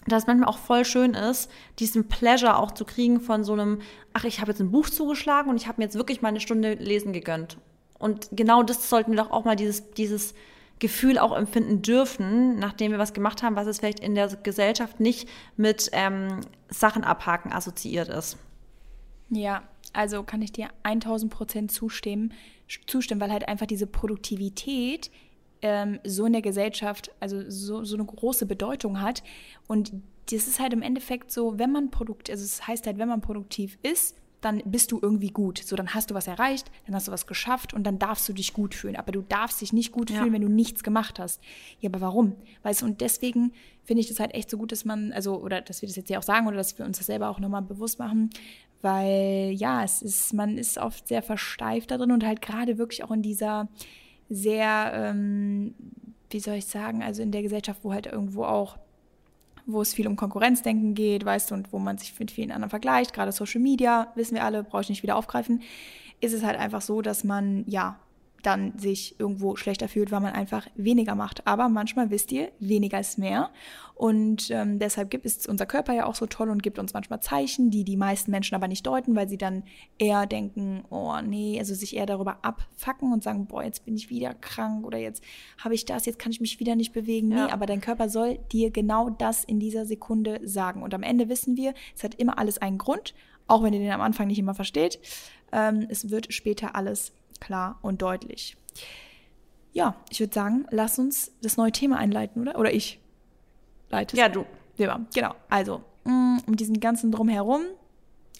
[0.07, 3.81] dass es manchmal auch voll schön ist, diesen Pleasure auch zu kriegen von so einem,
[4.13, 6.39] ach, ich habe jetzt ein Buch zugeschlagen und ich habe mir jetzt wirklich mal eine
[6.39, 7.57] Stunde lesen gegönnt.
[7.99, 10.33] Und genau das sollten wir doch auch mal dieses, dieses
[10.79, 14.99] Gefühl auch empfinden dürfen, nachdem wir was gemacht haben, was es vielleicht in der Gesellschaft
[14.99, 18.37] nicht mit ähm, Sachen abhaken assoziiert ist.
[19.29, 22.33] Ja, also kann ich dir 1000 Prozent zustimmen,
[22.87, 25.09] zustimmen, weil halt einfach diese Produktivität
[25.61, 29.23] ähm, so in der Gesellschaft, also so, so eine große Bedeutung hat.
[29.67, 29.93] Und
[30.31, 33.07] das ist halt im Endeffekt so, wenn man produkt, also es das heißt halt, wenn
[33.07, 35.59] man produktiv ist, dann bist du irgendwie gut.
[35.59, 38.33] So, dann hast du was erreicht, dann hast du was geschafft und dann darfst du
[38.33, 38.95] dich gut fühlen.
[38.95, 40.19] Aber du darfst dich nicht gut ja.
[40.19, 41.41] fühlen, wenn du nichts gemacht hast.
[41.79, 42.35] Ja, aber warum?
[42.63, 43.53] Weißt du, und deswegen
[43.83, 46.09] finde ich das halt echt so gut, dass man, also, oder dass wir das jetzt
[46.09, 48.29] ja auch sagen oder dass wir uns das selber auch nochmal bewusst machen,
[48.81, 53.03] weil ja, es ist, man ist oft sehr versteift da drin und halt gerade wirklich
[53.03, 53.69] auch in dieser
[54.29, 55.73] sehr, ähm,
[56.29, 58.77] wie soll ich sagen, also in der Gesellschaft, wo halt irgendwo auch
[59.65, 62.69] wo es viel um Konkurrenzdenken geht, weißt du, und wo man sich mit vielen anderen
[62.69, 65.61] vergleicht, gerade Social Media, wissen wir alle, brauche ich nicht wieder aufgreifen,
[66.21, 67.99] ist es halt einfach so, dass man ja
[68.45, 71.47] dann sich irgendwo schlechter fühlt, weil man einfach weniger macht.
[71.47, 73.49] Aber manchmal wisst ihr, weniger ist mehr.
[73.95, 77.21] Und ähm, deshalb gibt es unser Körper ja auch so toll und gibt uns manchmal
[77.21, 79.63] Zeichen, die die meisten Menschen aber nicht deuten, weil sie dann
[79.97, 84.09] eher denken, oh nee, also sich eher darüber abfacken und sagen, boah, jetzt bin ich
[84.09, 85.23] wieder krank oder jetzt
[85.63, 87.31] habe ich das, jetzt kann ich mich wieder nicht bewegen.
[87.31, 87.45] Ja.
[87.45, 90.81] Nee, aber dein Körper soll dir genau das in dieser Sekunde sagen.
[90.81, 93.13] Und am Ende wissen wir, es hat immer alles einen Grund,
[93.47, 94.99] auch wenn ihr den am Anfang nicht immer versteht.
[95.51, 98.55] Ähm, es wird später alles klar und deutlich.
[99.73, 102.57] Ja, ich würde sagen, lass uns das neue Thema einleiten, oder?
[102.57, 102.99] Oder ich
[103.89, 104.45] leite Ja, du.
[104.77, 105.35] Ja, genau.
[105.49, 107.61] Also, mm, um diesen ganzen Drumherum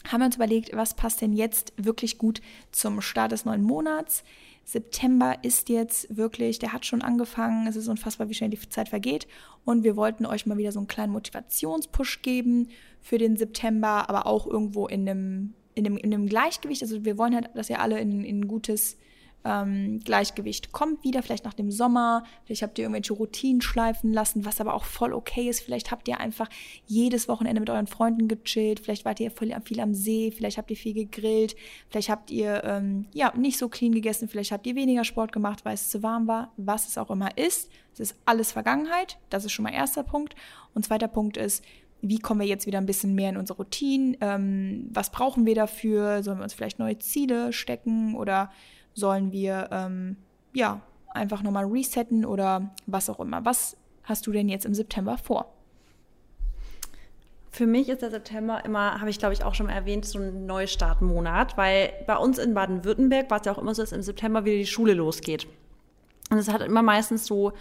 [0.08, 4.24] haben wir uns überlegt, was passt denn jetzt wirklich gut zum Start des neuen Monats.
[4.66, 8.89] September ist jetzt wirklich, der hat schon angefangen, es ist unfassbar, wie schnell die Zeit
[8.89, 9.28] vergeht.
[9.66, 12.70] Und wir wollten euch mal wieder so einen kleinen Motivationspush geben
[13.02, 16.82] für den September, aber auch irgendwo in einem, in einem, in einem Gleichgewicht.
[16.82, 18.98] Also wir wollen halt, dass ihr alle in, in ein gutes
[19.46, 24.46] ähm, Gleichgewicht kommt wieder, vielleicht nach dem Sommer, vielleicht habt ihr irgendwelche Routinen schleifen lassen,
[24.46, 25.62] was aber auch voll okay ist.
[25.62, 26.50] Vielleicht habt ihr einfach
[26.86, 30.72] jedes Wochenende mit euren Freunden gechillt, vielleicht wart ihr viel, viel am See, vielleicht habt
[30.72, 31.56] ihr viel gegrillt,
[31.90, 35.66] vielleicht habt ihr ähm, ja nicht so clean gegessen, vielleicht habt ihr weniger Sport gemacht,
[35.66, 37.70] weil es zu warm war, was es auch immer ist.
[37.94, 40.36] Es ist alles Vergangenheit, das ist schon mal erster Punkt.
[40.74, 41.64] Und zweiter Punkt ist,
[42.04, 44.18] wie kommen wir jetzt wieder ein bisschen mehr in unsere Routine?
[44.20, 46.22] Ähm, was brauchen wir dafür?
[46.22, 48.52] Sollen wir uns vielleicht neue Ziele stecken oder
[48.94, 50.18] sollen wir ähm,
[50.54, 53.46] ja einfach nochmal resetten oder was auch immer.
[53.46, 55.54] Was hast du denn jetzt im September vor?
[57.52, 60.20] Für mich ist der September immer, habe ich glaube ich auch schon mal erwähnt, so
[60.20, 64.02] ein Neustartmonat, weil bei uns in Baden-Württemberg war es ja auch immer so, dass im
[64.02, 65.48] September wieder die Schule losgeht.
[66.30, 67.54] Und es hat immer meistens so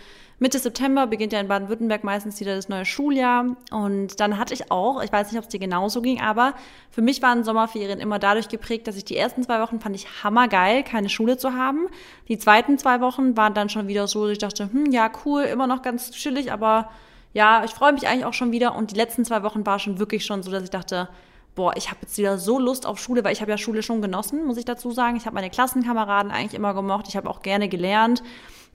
[0.42, 3.55] Mitte September beginnt ja in Baden-Württemberg meistens wieder das neue Schuljahr.
[3.70, 6.55] Und dann hatte ich auch, ich weiß nicht, ob es dir genauso ging, aber
[6.90, 10.24] für mich waren Sommerferien immer dadurch geprägt, dass ich die ersten zwei Wochen fand ich
[10.24, 11.87] hammergeil, keine Schule zu haben.
[12.26, 15.42] Die zweiten zwei Wochen waren dann schon wieder so, dass ich dachte, hm, ja, cool,
[15.42, 16.90] immer noch ganz chillig, aber
[17.33, 18.74] ja, ich freue mich eigentlich auch schon wieder.
[18.74, 21.09] Und die letzten zwei Wochen war schon wirklich schon so, dass ich dachte,
[21.55, 24.02] boah, ich habe jetzt wieder so Lust auf Schule, weil ich habe ja Schule schon
[24.02, 25.16] genossen, muss ich dazu sagen.
[25.16, 28.24] Ich habe meine Klassenkameraden eigentlich immer gemocht, ich habe auch gerne gelernt.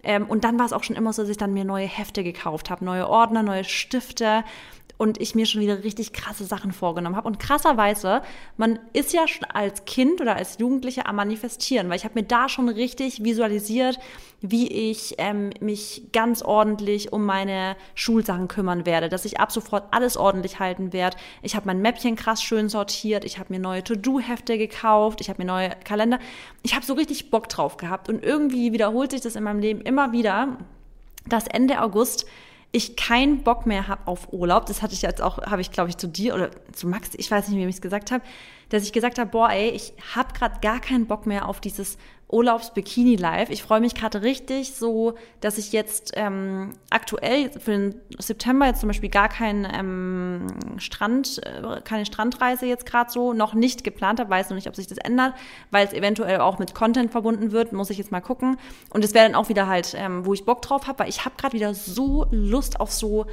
[0.08, 2.24] Ähm, und dann war es auch schon immer so, dass ich dann mir neue Hefte
[2.24, 4.46] gekauft habe, neue Ordner, neue Stifte
[4.98, 7.28] und ich mir schon wieder richtig krasse Sachen vorgenommen habe.
[7.28, 8.22] Und krasserweise,
[8.58, 12.26] man ist ja schon als Kind oder als Jugendliche am Manifestieren, weil ich habe mir
[12.26, 14.00] da schon richtig visualisiert,
[14.42, 19.86] wie ich ähm, mich ganz ordentlich um meine Schulsachen kümmern werde, dass ich ab sofort
[19.92, 21.18] alles ordentlich halten werde.
[21.42, 25.42] Ich habe mein Mäppchen krass schön sortiert, ich habe mir neue To-Do-Hefte gekauft, ich habe
[25.42, 26.20] mir neue Kalender.
[26.64, 29.82] Ich habe so richtig Bock drauf gehabt und irgendwie wiederholt sich das in meinem Leben
[29.82, 30.58] immer wieder,
[31.28, 32.26] dass Ende August
[32.72, 34.66] ich keinen Bock mehr habe auf Urlaub.
[34.66, 37.32] Das hatte ich jetzt auch, habe ich glaube ich zu dir oder zu Max, ich
[37.32, 38.24] weiß nicht, wie ich es gesagt habe,
[38.70, 41.98] dass ich gesagt habe, boah, ey, ich habe gerade gar keinen Bock mehr auf dieses
[42.30, 43.50] Urlaubs-Bikini-Live.
[43.50, 48.82] Ich freue mich gerade richtig so, dass ich jetzt ähm, aktuell für den September jetzt
[48.82, 54.20] zum Beispiel gar keinen ähm, Strand, äh, keine Strandreise jetzt gerade so noch nicht geplant
[54.20, 54.30] habe.
[54.30, 55.36] Weiß noch nicht, ob sich das ändert,
[55.72, 57.72] weil es eventuell auch mit Content verbunden wird.
[57.72, 58.58] Muss ich jetzt mal gucken.
[58.90, 61.24] Und es wäre dann auch wieder halt, ähm, wo ich Bock drauf habe, weil ich
[61.24, 63.26] habe gerade wieder so Lust auf so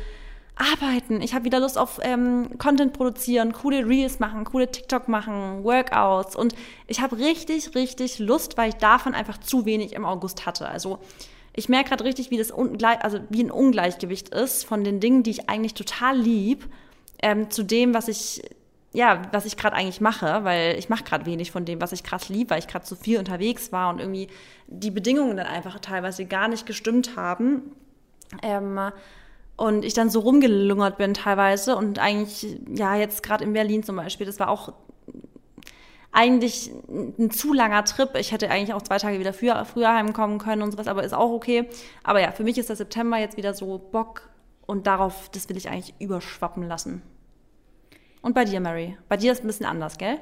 [0.57, 1.21] arbeiten.
[1.21, 6.37] Ich habe wieder Lust auf ähm, Content produzieren, coole Reels machen, coole TikTok machen, Workouts.
[6.37, 6.55] Und
[6.87, 10.69] ich habe richtig, richtig Lust, weil ich davon einfach zu wenig im August hatte.
[10.69, 11.01] Also
[11.55, 15.31] ich merke gerade richtig, wie das also wie ein Ungleichgewicht ist von den Dingen, die
[15.31, 16.69] ich eigentlich total lieb,
[17.23, 18.43] ähm, zu dem, was ich
[18.93, 22.05] ja, was ich gerade eigentlich mache, weil ich mache gerade wenig von dem, was ich
[22.05, 24.29] krass lieb, weil ich gerade zu viel unterwegs war und irgendwie
[24.69, 27.73] die Bedingungen dann einfach teilweise gar nicht gestimmt haben.
[28.41, 28.79] Ähm,
[29.57, 33.97] und ich dann so rumgelungert bin teilweise und eigentlich, ja, jetzt gerade in Berlin zum
[33.97, 34.73] Beispiel, das war auch
[36.15, 38.11] eigentlich ein zu langer Trip.
[38.17, 41.13] Ich hätte eigentlich auch zwei Tage wieder früher, früher heimkommen können und sowas, aber ist
[41.13, 41.69] auch okay.
[42.05, 44.31] Aber ja, für mich ist der September jetzt wieder so Bock
[44.67, 47.03] und darauf, das will ich eigentlich überschwappen lassen.
[48.23, 48.97] Und bei dir, Mary?
[49.09, 50.19] Bei dir ist es ein bisschen anders, gell?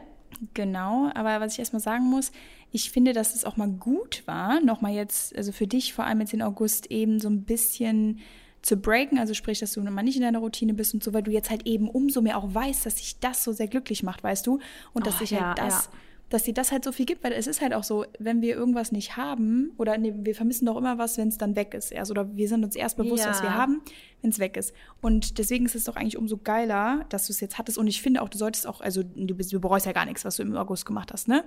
[0.54, 2.32] Genau, aber was ich erstmal sagen muss,
[2.70, 6.20] ich finde, dass es auch mal gut war, nochmal jetzt, also für dich vor allem
[6.20, 8.20] jetzt in August eben so ein bisschen
[8.62, 11.24] zu breaken, also sprich, dass du mal nicht in deiner Routine bist und so, weil
[11.24, 14.22] du jetzt halt eben umso mehr auch weißt, dass sich das so sehr glücklich macht,
[14.22, 14.60] weißt du?
[14.92, 15.90] Und dass oh, sich halt ja, das, ja.
[16.30, 18.54] dass dir das halt so viel gibt, weil es ist halt auch so, wenn wir
[18.54, 21.90] irgendwas nicht haben, oder nee, wir vermissen doch immer was, wenn es dann weg ist
[21.90, 23.30] erst, oder wir sind uns erst bewusst, ja.
[23.30, 23.82] was wir haben,
[24.20, 24.72] wenn es weg ist.
[25.00, 27.78] Und deswegen ist es doch eigentlich umso geiler, dass du es jetzt hattest.
[27.78, 30.36] Und ich finde auch, du solltest auch, also du, du bereust ja gar nichts, was
[30.36, 31.44] du im August gemacht hast, ne?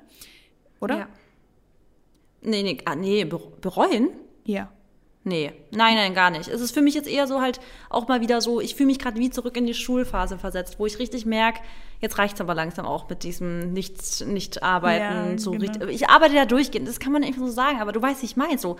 [0.82, 0.98] Oder?
[0.98, 1.10] Ja.
[2.42, 4.10] Nee, nee, ah, nee, bereuen?
[4.44, 4.70] Ja.
[5.28, 6.48] Nee, nein, nein, gar nicht.
[6.48, 7.60] Es ist für mich jetzt eher so halt
[7.90, 10.86] auch mal wieder so, ich fühle mich gerade wie zurück in die Schulphase versetzt, wo
[10.86, 11.62] ich richtig merke,
[12.00, 15.32] jetzt reicht es aber langsam auch mit diesem nicht, nicht arbeiten.
[15.32, 15.64] Ja, so genau.
[15.64, 18.28] richtig, ich arbeite ja durchgehend, das kann man einfach so sagen, aber du weißt, wie
[18.28, 18.78] ich meine, so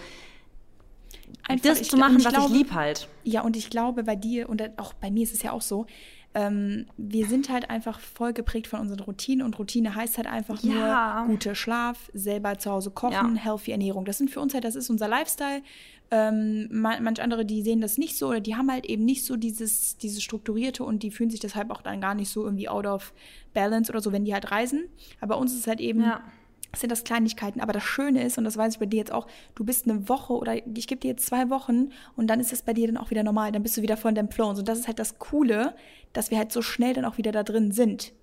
[1.48, 3.08] einfach, das zu machen, was glaube, ich lieb halt.
[3.24, 5.88] Ja, und ich glaube bei dir und auch bei mir ist es ja auch so,
[6.36, 10.62] ähm, wir sind halt einfach voll geprägt von unseren Routinen und Routine heißt halt einfach
[10.62, 11.22] ja.
[11.22, 13.42] nur guter Schlaf, selber zu Hause kochen, ja.
[13.42, 14.04] healthy Ernährung.
[14.04, 15.64] Das sind für uns halt, das ist unser Lifestyle.
[16.12, 19.36] Ähm, manch andere, die sehen das nicht so oder die haben halt eben nicht so
[19.38, 22.86] dieses, dieses Strukturierte und die fühlen sich deshalb auch dann gar nicht so irgendwie out
[22.86, 23.14] of
[23.54, 24.86] balance oder so, wenn die halt reisen.
[25.20, 26.22] Aber bei uns ist es halt eben, ja.
[26.76, 27.60] sind das Kleinigkeiten.
[27.60, 30.08] Aber das Schöne ist, und das weiß ich bei dir jetzt auch, du bist eine
[30.08, 32.98] Woche oder ich gebe dir jetzt zwei Wochen und dann ist das bei dir dann
[32.98, 33.52] auch wieder normal.
[33.52, 34.50] Dann bist du wieder voll in deinem Flow.
[34.50, 35.76] Und so, das ist halt das Coole,
[36.14, 38.14] dass wir halt so schnell dann auch wieder da drin sind.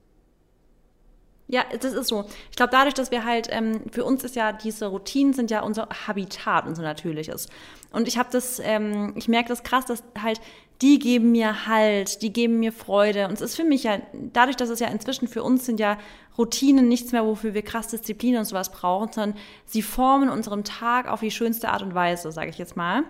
[1.52, 2.24] Ja, das ist so.
[2.50, 5.62] Ich glaube, dadurch, dass wir halt, ähm, für uns ist ja diese Routinen sind ja
[5.62, 7.46] unser Habitat, unser natürliches.
[7.92, 10.40] Und ich habe das, ähm, ich merke das krass, dass halt
[10.80, 13.28] die geben mir Halt, die geben mir Freude.
[13.28, 13.98] Und es ist für mich ja,
[14.32, 15.98] dadurch, dass es ja inzwischen für uns sind ja
[16.38, 21.06] Routinen nichts mehr, wofür wir krass Disziplin und sowas brauchen, sondern sie formen unseren Tag
[21.06, 23.02] auf die schönste Art und Weise, sage ich jetzt mal.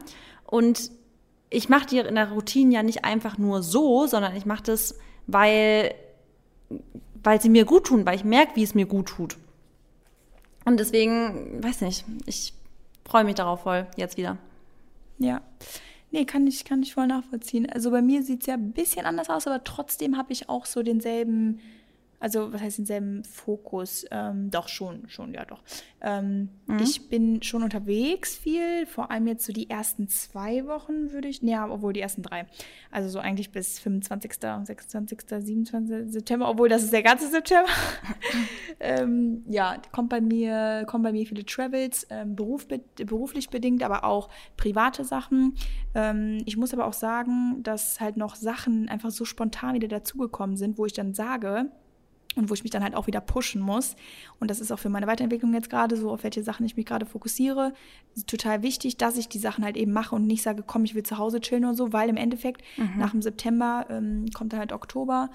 [0.46, 0.90] Und
[1.48, 4.98] ich mache die in der Routine ja nicht einfach nur so, sondern ich mache das,
[5.28, 5.94] weil,
[7.22, 9.36] weil sie mir gut tun, weil ich merke, wie es mir gut tut.
[10.64, 12.52] Und deswegen, weiß nicht, ich
[13.04, 14.38] freue mich darauf voll, jetzt wieder.
[15.18, 15.40] Ja.
[16.10, 17.68] Nee, kann ich, kann ich voll nachvollziehen.
[17.70, 20.66] Also bei mir sieht es ja ein bisschen anders aus, aber trotzdem habe ich auch
[20.66, 21.60] so denselben
[22.22, 24.06] also was heißt denselben Fokus?
[24.12, 25.60] Ähm, doch, schon, schon, ja doch.
[26.00, 26.78] Ähm, mhm.
[26.78, 31.42] Ich bin schon unterwegs viel, vor allem jetzt so die ersten zwei Wochen würde ich,
[31.42, 32.46] ja, obwohl die ersten drei.
[32.92, 36.12] Also so eigentlich bis 25., 26., 27.
[36.12, 37.68] September, obwohl das ist der ganze September.
[38.78, 44.04] ähm, ja, kommt bei mir, kommen bei mir viele Travels, ähm, beruf, beruflich bedingt, aber
[44.04, 45.56] auch private Sachen.
[45.96, 50.56] Ähm, ich muss aber auch sagen, dass halt noch Sachen einfach so spontan wieder dazugekommen
[50.56, 51.72] sind, wo ich dann sage,
[52.36, 53.96] und wo ich mich dann halt auch wieder pushen muss.
[54.40, 56.86] Und das ist auch für meine Weiterentwicklung jetzt gerade so, auf welche Sachen ich mich
[56.86, 57.72] gerade fokussiere.
[58.14, 60.94] Ist total wichtig, dass ich die Sachen halt eben mache und nicht sage, komm, ich
[60.94, 62.98] will zu Hause chillen oder so, weil im Endeffekt mhm.
[62.98, 65.30] nach dem September ähm, kommt dann halt Oktober.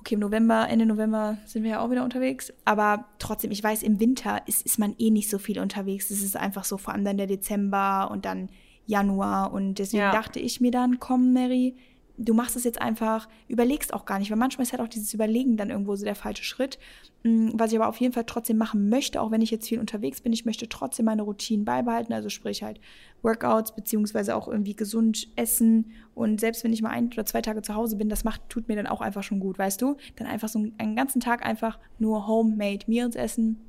[0.00, 2.52] Okay, im November, Ende November sind wir ja auch wieder unterwegs.
[2.64, 6.10] Aber trotzdem, ich weiß, im Winter ist, ist man eh nicht so viel unterwegs.
[6.10, 8.48] Es ist einfach so, vor allem dann der Dezember und dann
[8.86, 9.52] Januar.
[9.52, 10.12] Und deswegen ja.
[10.12, 11.74] dachte ich mir dann, komm, Mary,
[12.18, 15.12] du machst es jetzt einfach, überlegst auch gar nicht, weil manchmal ist halt auch dieses
[15.12, 16.78] Überlegen dann irgendwo so der falsche Schritt.
[17.22, 19.80] Mm, was ich aber auf jeden Fall trotzdem machen möchte, auch wenn ich jetzt viel
[19.80, 22.80] unterwegs bin, ich möchte trotzdem meine Routinen beibehalten, also sprich halt
[23.22, 27.62] Workouts, beziehungsweise auch irgendwie gesund essen und selbst wenn ich mal ein oder zwei Tage
[27.62, 29.96] zu Hause bin, das macht, tut mir dann auch einfach schon gut, weißt du?
[30.16, 33.60] Dann einfach so einen ganzen Tag einfach nur homemade Meals essen,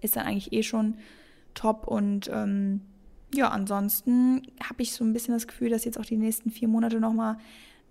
[0.00, 0.96] ist dann eigentlich eh schon
[1.54, 2.80] top und ähm,
[3.34, 6.68] ja, ansonsten habe ich so ein bisschen das Gefühl, dass jetzt auch die nächsten vier
[6.68, 7.38] Monate nochmal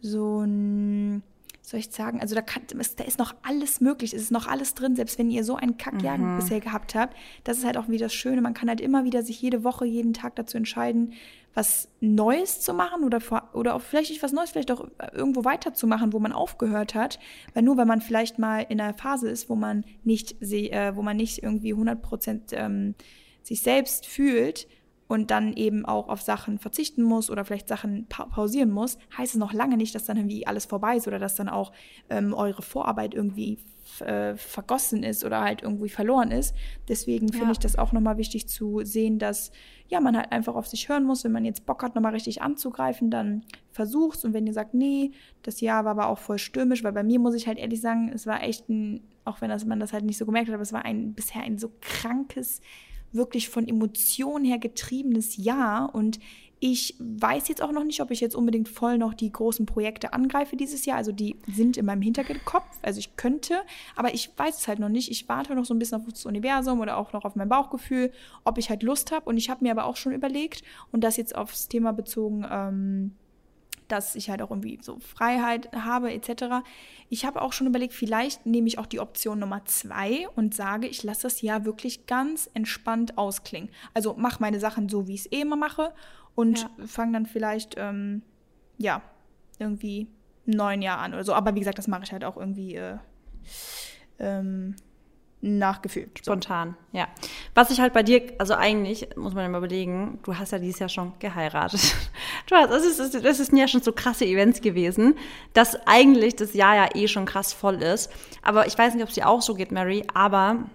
[0.01, 1.21] so ein,
[1.61, 4.73] soll ich sagen, also da, kann, da ist noch alles möglich, es ist noch alles
[4.73, 6.37] drin, selbst wenn ihr so einen Kackjahr mhm.
[6.37, 7.15] bisher gehabt habt.
[7.43, 9.85] Das ist halt auch wieder das Schöne, man kann halt immer wieder sich jede Woche,
[9.85, 11.13] jeden Tag dazu entscheiden,
[11.53, 13.19] was Neues zu machen oder,
[13.53, 17.17] oder auch vielleicht nicht was Neues, vielleicht auch irgendwo weiterzumachen, wo man aufgehört hat.
[17.55, 21.01] Weil nur weil man vielleicht mal in einer Phase ist, wo man nicht, äh, wo
[21.01, 22.93] man nicht irgendwie 100 Prozent ähm,
[23.41, 24.67] sich selbst fühlt,
[25.07, 29.33] und dann eben auch auf Sachen verzichten muss oder vielleicht Sachen pa pausieren muss, heißt
[29.33, 31.71] es noch lange nicht, dass dann irgendwie alles vorbei ist oder dass dann auch
[32.09, 33.59] ähm, eure Vorarbeit irgendwie
[34.01, 36.53] äh, vergossen ist oder halt irgendwie verloren ist.
[36.87, 37.51] Deswegen finde ja.
[37.51, 39.51] ich das auch nochmal wichtig zu sehen, dass
[39.87, 41.23] ja, man halt einfach auf sich hören muss.
[41.23, 44.25] Wenn man jetzt Bock hat, nochmal richtig anzugreifen, dann versuch's.
[44.25, 45.11] Und wenn ihr sagt, nee,
[45.43, 48.11] das Jahr war aber auch voll stürmisch, weil bei mir muss ich halt ehrlich sagen,
[48.13, 50.63] es war echt ein, auch wenn das, man das halt nicht so gemerkt hat, aber
[50.63, 52.61] es war ein bisher ein so krankes
[53.11, 56.19] wirklich von Emotionen her getriebenes Jahr und
[56.59, 60.13] ich weiß jetzt auch noch nicht, ob ich jetzt unbedingt voll noch die großen Projekte
[60.13, 60.97] angreife dieses Jahr.
[60.97, 62.65] Also die sind in meinem Hinterkopf.
[62.81, 63.61] Also ich könnte,
[63.95, 65.11] aber ich weiß es halt noch nicht.
[65.11, 68.11] Ich warte noch so ein bisschen auf das Universum oder auch noch auf mein Bauchgefühl,
[68.43, 69.29] ob ich halt Lust habe.
[69.29, 73.11] Und ich habe mir aber auch schon überlegt und das jetzt aufs Thema bezogen, ähm,
[73.87, 76.65] dass ich halt auch irgendwie so Freiheit habe etc.
[77.09, 80.87] Ich habe auch schon überlegt, vielleicht nehme ich auch die Option Nummer zwei und sage,
[80.87, 83.69] ich lasse das Jahr wirklich ganz entspannt ausklingen.
[83.93, 85.93] Also mache meine Sachen so, wie ich es eh immer mache
[86.35, 86.69] und ja.
[86.85, 88.21] fange dann vielleicht, ähm,
[88.77, 89.01] ja,
[89.59, 90.07] irgendwie
[90.47, 91.33] ein neuen Jahr an oder so.
[91.33, 92.97] Aber wie gesagt, das mache ich halt auch irgendwie äh,
[94.19, 94.75] ähm,
[95.47, 96.19] nachgefühlt.
[96.19, 96.97] Spontan, so.
[96.99, 97.07] ja.
[97.55, 100.79] Was ich halt bei dir, also eigentlich, muss man immer überlegen, du hast ja dieses
[100.79, 101.81] Jahr schon geheiratet.
[102.47, 105.15] Du hast, das ist, das ist ja schon so krasse Events gewesen,
[105.51, 108.09] dass eigentlich das Jahr ja eh schon krass voll ist.
[108.41, 110.69] Aber ich weiß nicht, ob es dir auch so geht, Mary, aber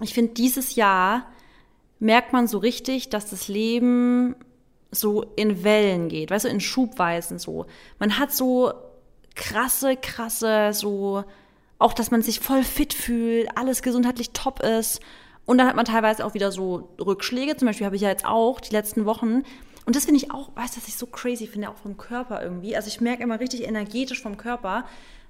[0.00, 1.26] ich finde, dieses Jahr
[2.00, 4.34] merkt man so richtig, dass das Leben
[4.90, 7.66] so in Wellen geht, weißt du, in Schubweisen so.
[8.00, 8.72] Man hat so
[9.36, 11.24] krasse, krasse, so
[11.80, 15.00] auch, dass man sich voll fit fühlt, alles gesundheitlich top ist.
[15.46, 17.56] Und dann hat man teilweise auch wieder so Rückschläge.
[17.56, 19.42] Zum Beispiel habe ich ja jetzt auch die letzten Wochen.
[19.86, 22.42] Und das finde ich auch, weißt du, was ich so crazy finde, auch vom Körper
[22.42, 22.76] irgendwie.
[22.76, 24.84] Also ich merke immer richtig energetisch vom Körper,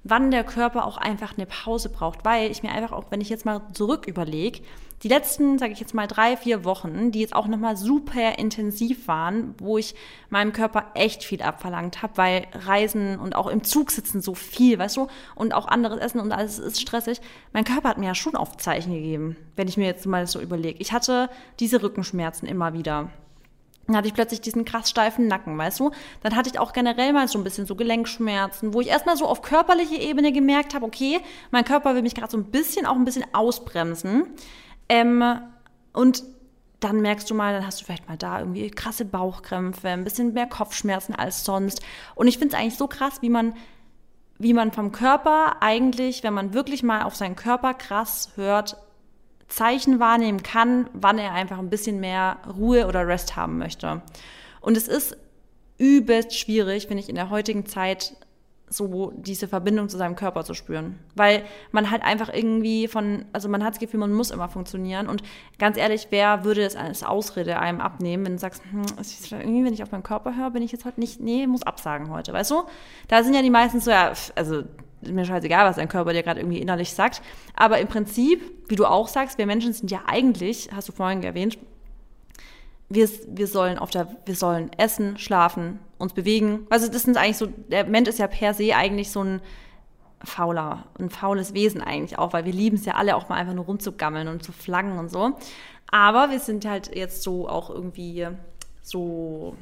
[0.05, 2.25] wann der Körper auch einfach eine Pause braucht.
[2.25, 4.61] Weil ich mir einfach auch, wenn ich jetzt mal zurück überlege,
[5.03, 9.09] die letzten, sage ich jetzt mal, drei, vier Wochen, die jetzt auch nochmal super intensiv
[9.09, 9.95] waren, wo ich
[10.29, 14.79] meinem Körper echt viel abverlangt habe, weil Reisen und auch im Zug sitzen so viel,
[14.79, 17.21] weißt du, und auch anderes Essen und alles ist stressig.
[17.55, 20.79] Mein Körper hat mir ja schon Aufzeichen gegeben, wenn ich mir jetzt mal so überlege.
[20.81, 23.11] Ich hatte diese Rückenschmerzen immer wieder.
[23.91, 25.91] Dann hatte ich plötzlich diesen krass steifen Nacken, weißt du?
[26.23, 29.27] Dann hatte ich auch generell mal so ein bisschen so Gelenkschmerzen, wo ich erstmal so
[29.27, 32.95] auf körperlicher Ebene gemerkt habe, okay, mein Körper will mich gerade so ein bisschen auch
[32.95, 34.27] ein bisschen ausbremsen.
[34.89, 35.25] Ähm,
[35.93, 36.23] und
[36.81, 40.33] dann merkst du mal, dann hast du vielleicht mal da irgendwie krasse Bauchkrämpfe, ein bisschen
[40.33, 41.83] mehr Kopfschmerzen als sonst.
[42.15, 43.55] Und ich finde es eigentlich so krass, wie man,
[44.39, 48.79] wie man vom Körper eigentlich, wenn man wirklich mal auf seinen Körper krass hört,
[49.51, 54.01] Zeichen wahrnehmen kann, wann er einfach ein bisschen mehr Ruhe oder Rest haben möchte.
[54.61, 55.17] Und es ist
[55.77, 58.15] übelst schwierig, finde ich, in der heutigen Zeit
[58.73, 61.01] so diese Verbindung zu seinem Körper zu spüren.
[61.17, 65.09] Weil man halt einfach irgendwie von, also man hat das Gefühl, man muss immer funktionieren.
[65.09, 65.23] Und
[65.59, 68.85] ganz ehrlich, wer würde es als Ausrede einem abnehmen, wenn du sagst, hm,
[69.33, 72.11] irgendwie, wenn ich auf meinen Körper höre, bin ich jetzt heute nicht, nee, muss absagen
[72.11, 72.63] heute, weißt du?
[73.09, 74.63] Da sind ja die meisten so, ja, also
[75.03, 77.23] mir scheißegal, was dein Körper dir gerade irgendwie innerlich sagt.
[77.55, 81.23] Aber im Prinzip, wie du auch sagst, wir Menschen sind ja eigentlich, hast du vorhin
[81.23, 81.59] erwähnt,
[82.89, 86.67] wir, wir sollen auf der, wir sollen essen, schlafen, uns bewegen.
[86.71, 89.41] Also das sind eigentlich so, der Mensch ist ja per se eigentlich so ein
[90.25, 93.55] fauler, ein faules Wesen eigentlich auch, weil wir lieben es ja alle auch mal einfach
[93.55, 95.33] nur rumzugammeln und zu flaggen und so.
[95.91, 98.27] Aber wir sind halt jetzt so auch irgendwie
[98.83, 99.57] so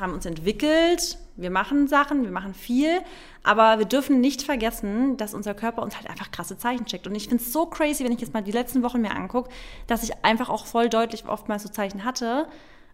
[0.00, 3.00] haben uns entwickelt, wir machen Sachen, wir machen viel,
[3.42, 7.06] aber wir dürfen nicht vergessen, dass unser Körper uns halt einfach krasse Zeichen checkt.
[7.06, 9.50] Und ich finde es so crazy, wenn ich jetzt mal die letzten Wochen mir angucke,
[9.86, 12.46] dass ich einfach auch voll deutlich oftmals so Zeichen hatte.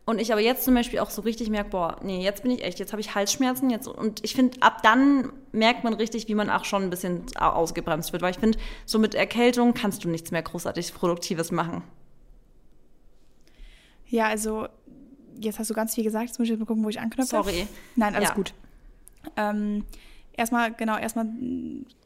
[0.04, 2.64] Und ich aber jetzt zum Beispiel auch so richtig merke, boah, nee, jetzt bin ich
[2.64, 3.68] echt, jetzt habe ich Halsschmerzen.
[3.68, 7.26] Jetzt, und ich finde, ab dann merkt man richtig, wie man auch schon ein bisschen
[7.36, 8.22] ausgebremst wird.
[8.22, 11.82] Weil ich finde, so mit Erkältung kannst du nichts mehr großartig Produktives machen.
[14.06, 14.68] Ja, also
[15.40, 17.28] jetzt hast du ganz viel gesagt, jetzt muss ich mal gucken, wo ich anknüpfe.
[17.28, 17.66] Sorry.
[17.96, 18.34] Nein, alles ja.
[18.34, 18.54] gut.
[19.36, 19.84] Ähm,
[20.32, 21.26] erstmal, genau, erstmal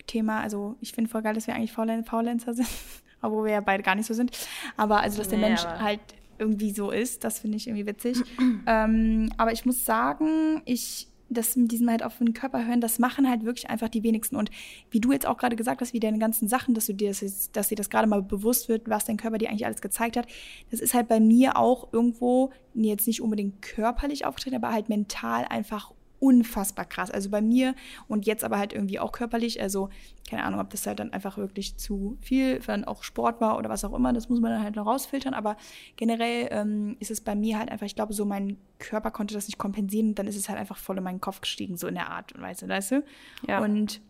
[0.06, 2.68] Thema, also ich finde voll geil, dass wir eigentlich Faulenzer sind,
[3.22, 4.36] obwohl wir ja beide gar nicht so sind.
[4.76, 6.00] Aber also, dass der nee, Mensch halt
[6.38, 8.22] irgendwie so ist, das finde ich irgendwie witzig.
[8.66, 12.98] ähm, aber ich muss sagen, ich das mit diesem halt auf den Körper hören, das
[12.98, 14.36] machen halt wirklich einfach die wenigsten.
[14.36, 14.50] Und
[14.90, 17.50] wie du jetzt auch gerade gesagt hast, wie deine ganzen Sachen, dass du dir das,
[17.52, 20.26] dass dir das gerade mal bewusst wird, was dein Körper dir eigentlich alles gezeigt hat,
[20.70, 25.44] das ist halt bei mir auch irgendwo jetzt nicht unbedingt körperlich aufgetreten, aber halt mental
[25.44, 25.92] einfach
[26.22, 27.10] unfassbar krass.
[27.10, 27.74] Also bei mir
[28.06, 29.60] und jetzt aber halt irgendwie auch körperlich.
[29.60, 29.90] Also
[30.30, 33.68] keine Ahnung, ob das halt dann einfach wirklich zu viel, dann auch Sport war oder
[33.68, 34.12] was auch immer.
[34.12, 35.34] Das muss man dann halt noch rausfiltern.
[35.34, 35.56] Aber
[35.96, 39.48] generell ähm, ist es bei mir halt einfach, ich glaube, so mein Körper konnte das
[39.48, 41.94] nicht kompensieren und dann ist es halt einfach voll in meinen Kopf gestiegen, so in
[41.94, 43.04] der Art und Weise, weißt du?
[43.48, 43.60] Ja.
[43.60, 44.00] Und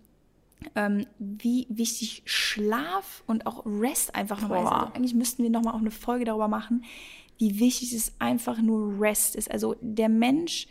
[0.74, 4.70] ähm, wie wichtig Schlaf und auch Rest einfach nochmal ist.
[4.70, 6.84] Also eigentlich müssten wir nochmal auch eine Folge darüber machen,
[7.38, 9.50] wie wichtig es einfach nur Rest ist.
[9.50, 10.68] Also der Mensch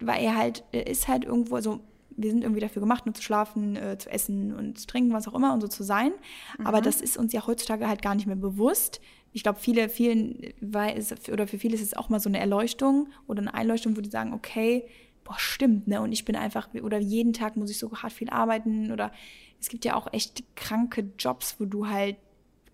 [0.00, 1.80] weil er halt, er ist halt irgendwo, also
[2.16, 5.28] wir sind irgendwie dafür gemacht, nur zu schlafen, äh, zu essen und zu trinken, was
[5.28, 6.12] auch immer und so zu sein.
[6.58, 6.66] Mhm.
[6.66, 9.00] Aber das ist uns ja heutzutage halt gar nicht mehr bewusst.
[9.32, 12.38] Ich glaube, viele, vielen, weil es, oder für viele ist es auch mal so eine
[12.38, 14.86] Erleuchtung oder eine Einleuchtung, wo die sagen, okay,
[15.24, 16.00] boah, stimmt, ne?
[16.00, 19.12] Und ich bin einfach, oder jeden Tag muss ich so hart viel arbeiten oder
[19.60, 22.16] es gibt ja auch echt kranke Jobs, wo du halt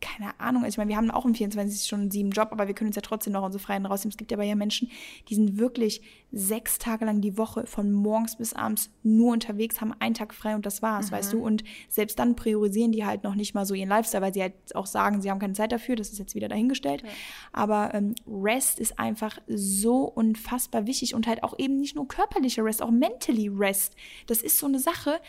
[0.03, 2.75] keine Ahnung, also ich meine, wir haben auch einen 24 Stunden sieben Job, aber wir
[2.75, 4.11] können uns ja trotzdem noch unsere Freien rausnehmen.
[4.11, 4.91] Es gibt ja aber ja Menschen,
[5.29, 9.95] die sind wirklich sechs Tage lang die Woche von morgens bis abends nur unterwegs, haben
[10.01, 11.15] einen Tag frei und das war's, mhm.
[11.15, 11.45] weißt du?
[11.45, 14.55] Und selbst dann priorisieren die halt noch nicht mal so ihren Lifestyle, weil sie halt
[14.75, 17.03] auch sagen, sie haben keine Zeit dafür, das ist jetzt wieder dahingestellt.
[17.03, 17.09] Ja.
[17.53, 22.65] Aber ähm, Rest ist einfach so unfassbar wichtig und halt auch eben nicht nur körperlicher
[22.65, 23.95] Rest, auch mentally Rest.
[24.27, 25.21] Das ist so eine Sache,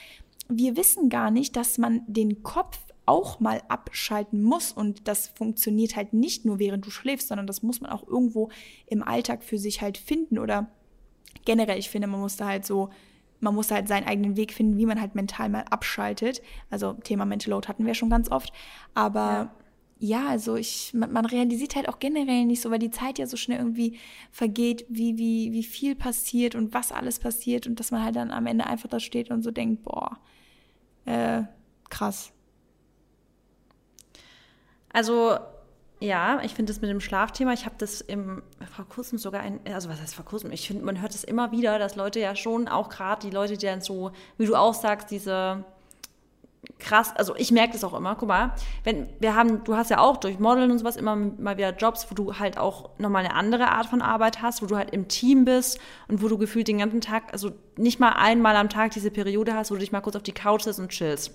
[0.49, 4.71] wir wissen gar nicht, dass man den Kopf auch mal abschalten muss.
[4.71, 8.49] Und das funktioniert halt nicht nur während du schläfst, sondern das muss man auch irgendwo
[8.87, 10.39] im Alltag für sich halt finden.
[10.39, 10.67] Oder
[11.45, 12.89] generell, ich finde, man muss da halt so,
[13.39, 16.41] man muss halt seinen eigenen Weg finden, wie man halt mental mal abschaltet.
[16.69, 18.53] Also Thema Mental Load hatten wir schon ganz oft.
[18.93, 19.51] Aber ja.
[19.99, 23.25] Ja, also ich, man, man, realisiert halt auch generell nicht so, weil die Zeit ja
[23.25, 23.97] so schnell irgendwie
[24.31, 28.29] vergeht, wie, wie, wie viel passiert und was alles passiert und dass man halt dann
[28.29, 30.19] am Ende einfach da steht und so denkt, boah,
[31.05, 31.43] äh,
[31.89, 32.33] krass.
[34.93, 35.38] Also
[35.99, 38.43] ja, ich finde das mit dem Schlafthema, ich habe das im,
[38.75, 41.51] vor kurzem sogar ein, also was heißt vor kurzem, ich finde, man hört es immer
[41.51, 44.73] wieder, dass Leute ja schon, auch gerade die Leute, die dann so, wie du auch
[44.73, 45.63] sagst, diese
[46.79, 48.53] krass, also ich merke das auch immer, guck mal,
[48.84, 52.08] wenn wir haben, du hast ja auch durch Modeln und sowas immer mal wieder Jobs,
[52.10, 55.08] wo du halt auch nochmal eine andere Art von Arbeit hast, wo du halt im
[55.08, 58.91] Team bist und wo du gefühlt den ganzen Tag, also nicht mal einmal am Tag
[58.91, 61.34] diese Periode hast, wo du dich mal kurz auf die Couch sitzt und chillst.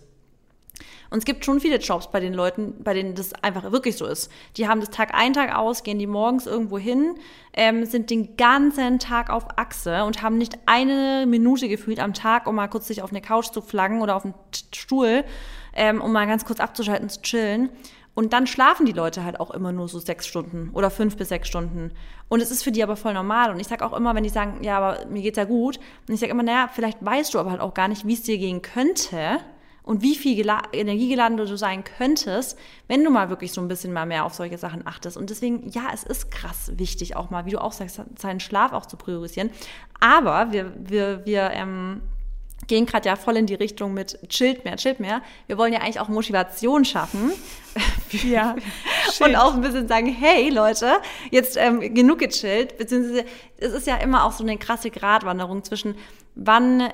[1.11, 4.07] Und es gibt schon viele Jobs bei den Leuten, bei denen das einfach wirklich so
[4.07, 4.31] ist.
[4.57, 7.15] Die haben das Tag ein, Tag aus, gehen die morgens irgendwo hin,
[7.55, 12.46] ähm, sind den ganzen Tag auf Achse und haben nicht eine Minute gefühlt am Tag,
[12.46, 14.35] um mal kurz sich auf eine Couch zu flaggen oder auf einen
[14.75, 15.25] Stuhl,
[15.75, 17.71] ähm, um mal ganz kurz abzuschalten, zu chillen.
[18.15, 21.29] Und dann schlafen die Leute halt auch immer nur so sechs Stunden oder fünf bis
[21.29, 21.92] sechs Stunden.
[22.29, 23.52] Und es ist für die aber voll normal.
[23.52, 25.79] Und ich sage auch immer, wenn die sagen, ja, aber mir geht's ja gut,
[26.09, 28.25] und ich sage immer, naja, vielleicht weißt du aber halt auch gar nicht, wie es
[28.25, 29.38] dir gehen könnte
[29.89, 32.59] und wie viel gela energiegeladen du sein könntest,
[32.89, 35.17] wenn du mal wirklich so ein bisschen mal mehr auf solche Sachen achtest.
[35.17, 38.73] Und deswegen, ja, es ist krass wichtig, auch mal, wie du auch sagst, seinen Schlaf
[38.75, 39.49] auch zu priorisieren.
[39.99, 42.03] Aber wir, wir, wir ähm,
[42.67, 45.23] gehen gerade ja voll in die Richtung mit chillt mehr, chillt mehr.
[45.47, 47.33] Wir wollen ja eigentlich auch Motivation schaffen.
[48.25, 48.57] Ja.
[49.21, 50.95] und auch ein bisschen sagen, hey Leute,
[51.31, 52.77] jetzt ähm, genug gechillt.
[52.77, 53.25] Beziehungsweise
[53.59, 55.95] es ist ja immer auch so eine krasse Gratwanderung zwischen
[56.35, 56.89] wann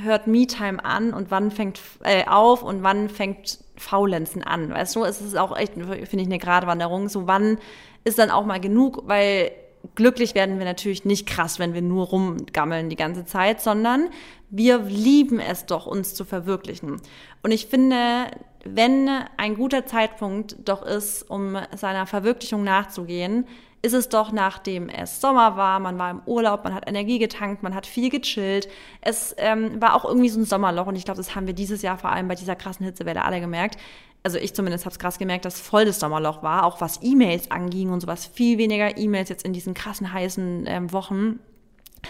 [0.00, 4.70] hört Me-Time an und wann fängt äh, auf und wann fängt Faulenzen an.
[4.70, 7.08] Weißt du, es ist auch echt, finde ich, eine Gratwanderung.
[7.08, 7.58] So wann
[8.04, 9.52] ist dann auch mal genug, weil
[9.94, 14.08] glücklich werden wir natürlich nicht krass, wenn wir nur rumgammeln die ganze Zeit, sondern
[14.50, 17.00] wir lieben es doch, uns zu verwirklichen.
[17.42, 18.26] Und ich finde,
[18.64, 23.46] wenn ein guter Zeitpunkt doch ist, um seiner Verwirklichung nachzugehen,
[23.84, 27.62] ist es doch, nachdem es Sommer war, man war im Urlaub, man hat Energie getankt,
[27.62, 28.68] man hat viel gechillt.
[29.00, 31.82] Es ähm, war auch irgendwie so ein Sommerloch und ich glaube, das haben wir dieses
[31.82, 33.78] Jahr vor allem bei dieser krassen Hitzewelle alle gemerkt
[34.24, 37.50] also ich zumindest habe es krass gemerkt, dass voll das Sommerloch war, auch was E-Mails
[37.50, 38.26] anging und sowas.
[38.26, 41.40] Viel weniger E-Mails jetzt in diesen krassen heißen ähm, Wochen.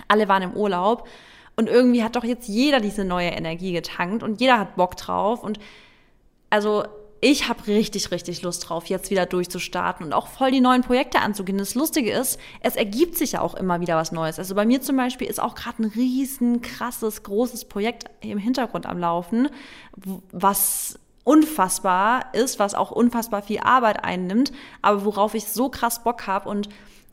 [0.06, 1.08] Alle waren im Urlaub
[1.56, 5.42] und irgendwie hat doch jetzt jeder diese neue Energie getankt und jeder hat Bock drauf
[5.42, 5.58] und
[6.50, 6.84] also
[7.24, 11.20] ich habe richtig, richtig Lust drauf, jetzt wieder durchzustarten und auch voll die neuen Projekte
[11.20, 11.56] anzugehen.
[11.56, 14.38] Das Lustige ist, es ergibt sich ja auch immer wieder was Neues.
[14.38, 18.84] Also bei mir zum Beispiel ist auch gerade ein riesen, krasses, großes Projekt im Hintergrund
[18.84, 19.48] am Laufen,
[20.32, 24.52] was unfassbar ist, was auch unfassbar viel Arbeit einnimmt,
[24.82, 26.68] aber worauf ich so krass Bock habe und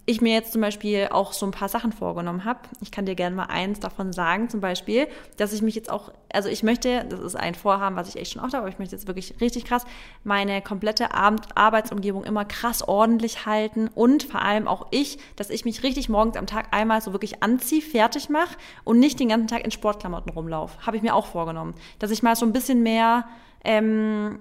[0.08, 2.62] ich mir jetzt zum Beispiel auch so ein paar Sachen vorgenommen habe.
[2.82, 6.12] Ich kann dir gerne mal eins davon sagen, zum Beispiel, dass ich mich jetzt auch,
[6.34, 8.80] also ich möchte, das ist ein Vorhaben, was ich echt schon auch habe, aber ich
[8.80, 9.86] möchte jetzt wirklich richtig krass
[10.24, 15.84] meine komplette Arbeitsumgebung immer krass ordentlich halten und vor allem auch ich, dass ich mich
[15.84, 19.64] richtig morgens am Tag einmal so wirklich anziehe, fertig mache und nicht den ganzen Tag
[19.64, 20.86] in Sportklamotten rumlaufe.
[20.86, 21.76] Habe ich mir auch vorgenommen.
[22.00, 23.26] Dass ich mal so ein bisschen mehr
[23.64, 24.40] ähm,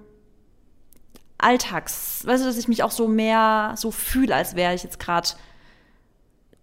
[1.37, 4.99] Alltags, weißt du, dass ich mich auch so mehr so fühle, als wäre ich jetzt
[4.99, 5.29] gerade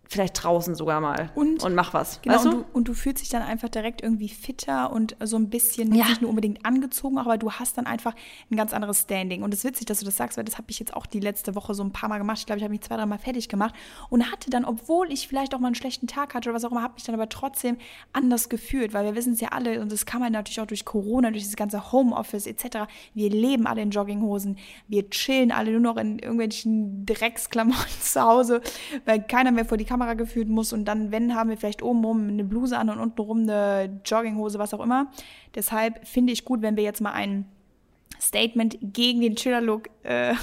[0.09, 2.21] vielleicht draußen sogar mal und, und mach was.
[2.23, 2.51] Genau, weißt du?
[2.51, 5.95] Und, du, und du fühlst dich dann einfach direkt irgendwie fitter und so ein bisschen
[5.95, 6.07] ja.
[6.07, 8.15] nicht nur unbedingt angezogen, aber du hast dann einfach
[8.51, 9.43] ein ganz anderes Standing.
[9.43, 11.21] Und es ist witzig, dass du das sagst, weil das habe ich jetzt auch die
[11.21, 12.39] letzte Woche so ein paar Mal gemacht.
[12.39, 13.75] Ich glaube, ich habe mich zwei, drei Mal fertig gemacht
[14.09, 16.71] und hatte dann, obwohl ich vielleicht auch mal einen schlechten Tag hatte oder was auch
[16.71, 17.77] immer, habe mich dann aber trotzdem
[18.15, 20.87] anders gefühlt, weil wir wissen es ja alle und das kann man natürlich auch durch
[20.87, 22.89] Corona, durch das ganze Homeoffice etc.
[23.13, 24.57] Wir leben alle in Jogginghosen,
[24.89, 28.63] wir chillen alle nur noch in irgendwelchen Drecksklamotten zu Hause,
[29.05, 31.83] weil keiner mehr vor die Kamera Kamera geführt muss und dann, wenn, haben wir vielleicht
[31.83, 35.09] obenrum eine Bluse an und untenrum eine Jogginghose, was auch immer.
[35.57, 37.47] Deshalb finde ich gut, wenn wir jetzt mal ein
[38.21, 40.35] Statement gegen den Chiller-Look äh,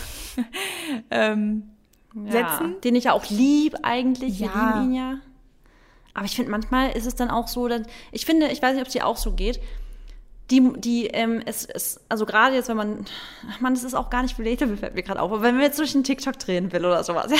[1.09, 1.69] ähm,
[2.13, 2.75] ja, setzen.
[2.83, 4.39] Den ich ja auch lieb eigentlich.
[4.39, 4.47] Ja.
[4.53, 5.17] Wir lieben ihn ja.
[6.13, 8.81] Aber ich finde, manchmal ist es dann auch so, dass ich finde, ich weiß nicht,
[8.81, 9.61] ob es dir auch so geht,
[10.51, 13.05] die, die, ähm, es ist, also gerade jetzt, wenn man,
[13.59, 15.79] man, es ist auch gar nicht relatable, fällt mir gerade auf, aber wenn man jetzt
[15.79, 17.37] durch einen TikTok drehen will oder sowas, ja,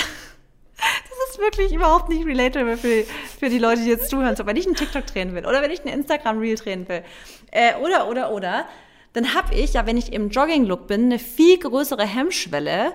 [1.36, 3.04] ist wirklich überhaupt nicht relatable für,
[3.40, 4.36] für die Leute, die jetzt zuhören.
[4.36, 7.04] So, wenn ich einen TikTok drehen will oder wenn ich einen Instagram-Reel drehen will
[7.52, 8.66] äh, oder, oder, oder,
[9.14, 12.94] dann habe ich ja, wenn ich im Jogging-Look bin, eine viel größere Hemmschwelle,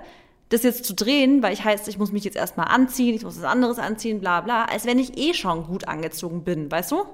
[0.50, 3.38] das jetzt zu drehen, weil ich heißt, ich muss mich jetzt erstmal anziehen, ich muss
[3.38, 7.04] was anderes anziehen, bla bla, als wenn ich eh schon gut angezogen bin, weißt du?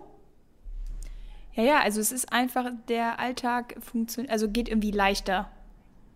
[1.55, 5.51] Ja, ja, also es ist einfach, der Alltag funktioniert, also geht irgendwie leichter.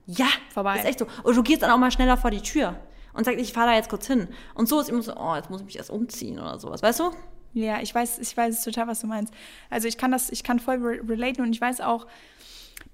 [0.06, 0.78] Ja, vorbei.
[0.78, 1.06] Ist echt so.
[1.22, 2.76] Und du gehst dann auch mal schneller vor die Tür
[3.12, 4.28] und sagt, ich fahre da jetzt kurz hin.
[4.54, 7.00] Und so ist immer so, oh, jetzt muss ich mich erst umziehen oder sowas, weißt
[7.00, 7.10] du?
[7.52, 9.34] Ja, ich weiß, ich weiß total, was du meinst.
[9.70, 12.06] Also ich kann das, ich kann voll re relaten und ich weiß auch,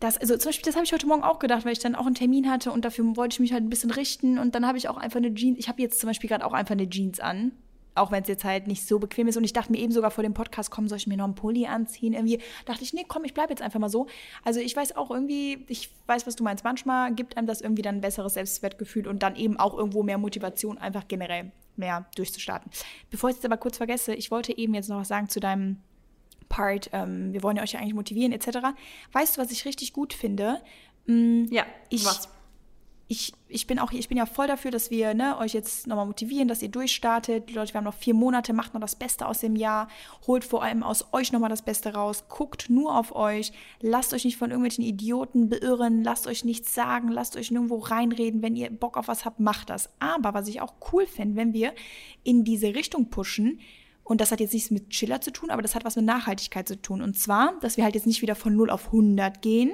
[0.00, 2.06] dass, also zum Beispiel, das habe ich heute Morgen auch gedacht, weil ich dann auch
[2.06, 4.78] einen Termin hatte und dafür wollte ich mich halt ein bisschen richten und dann habe
[4.78, 7.20] ich auch einfach eine Jeans, ich habe jetzt zum Beispiel gerade auch einfach eine Jeans
[7.20, 7.52] an
[7.96, 9.36] auch wenn es jetzt halt nicht so bequem ist.
[9.36, 11.34] Und ich dachte mir eben sogar vor dem Podcast, komm, soll ich mir noch einen
[11.34, 12.12] Pulli anziehen?
[12.12, 14.06] Irgendwie dachte ich, nee, komm, ich bleibe jetzt einfach mal so.
[14.44, 16.64] Also ich weiß auch irgendwie, ich weiß, was du meinst.
[16.64, 20.18] Manchmal gibt einem das irgendwie dann ein besseres Selbstwertgefühl und dann eben auch irgendwo mehr
[20.18, 22.70] Motivation, einfach generell mehr durchzustarten.
[23.10, 25.78] Bevor ich es aber kurz vergesse, ich wollte eben jetzt noch was sagen zu deinem
[26.48, 28.58] Part, ähm, wir wollen ja euch ja eigentlich motivieren, etc.
[29.12, 30.60] Weißt du, was ich richtig gut finde?
[31.06, 32.28] Mm, ja, ich, was?
[33.08, 36.06] Ich, ich bin auch ich bin ja voll dafür, dass wir ne, euch jetzt nochmal
[36.06, 37.48] motivieren, dass ihr durchstartet.
[37.48, 39.88] Die Leute, wir haben noch vier Monate, macht noch das Beste aus dem Jahr,
[40.26, 44.24] holt vor allem aus euch nochmal das Beste raus, guckt nur auf euch, lasst euch
[44.24, 48.42] nicht von irgendwelchen Idioten beirren, lasst euch nichts sagen, lasst euch nirgendwo reinreden.
[48.42, 49.88] Wenn ihr Bock auf was habt, macht das.
[50.00, 51.74] Aber was ich auch cool fände, wenn wir
[52.24, 53.60] in diese Richtung pushen,
[54.02, 56.68] und das hat jetzt nichts mit Chiller zu tun, aber das hat was mit Nachhaltigkeit
[56.68, 57.02] zu tun.
[57.02, 59.72] Und zwar, dass wir halt jetzt nicht wieder von 0 auf 100 gehen,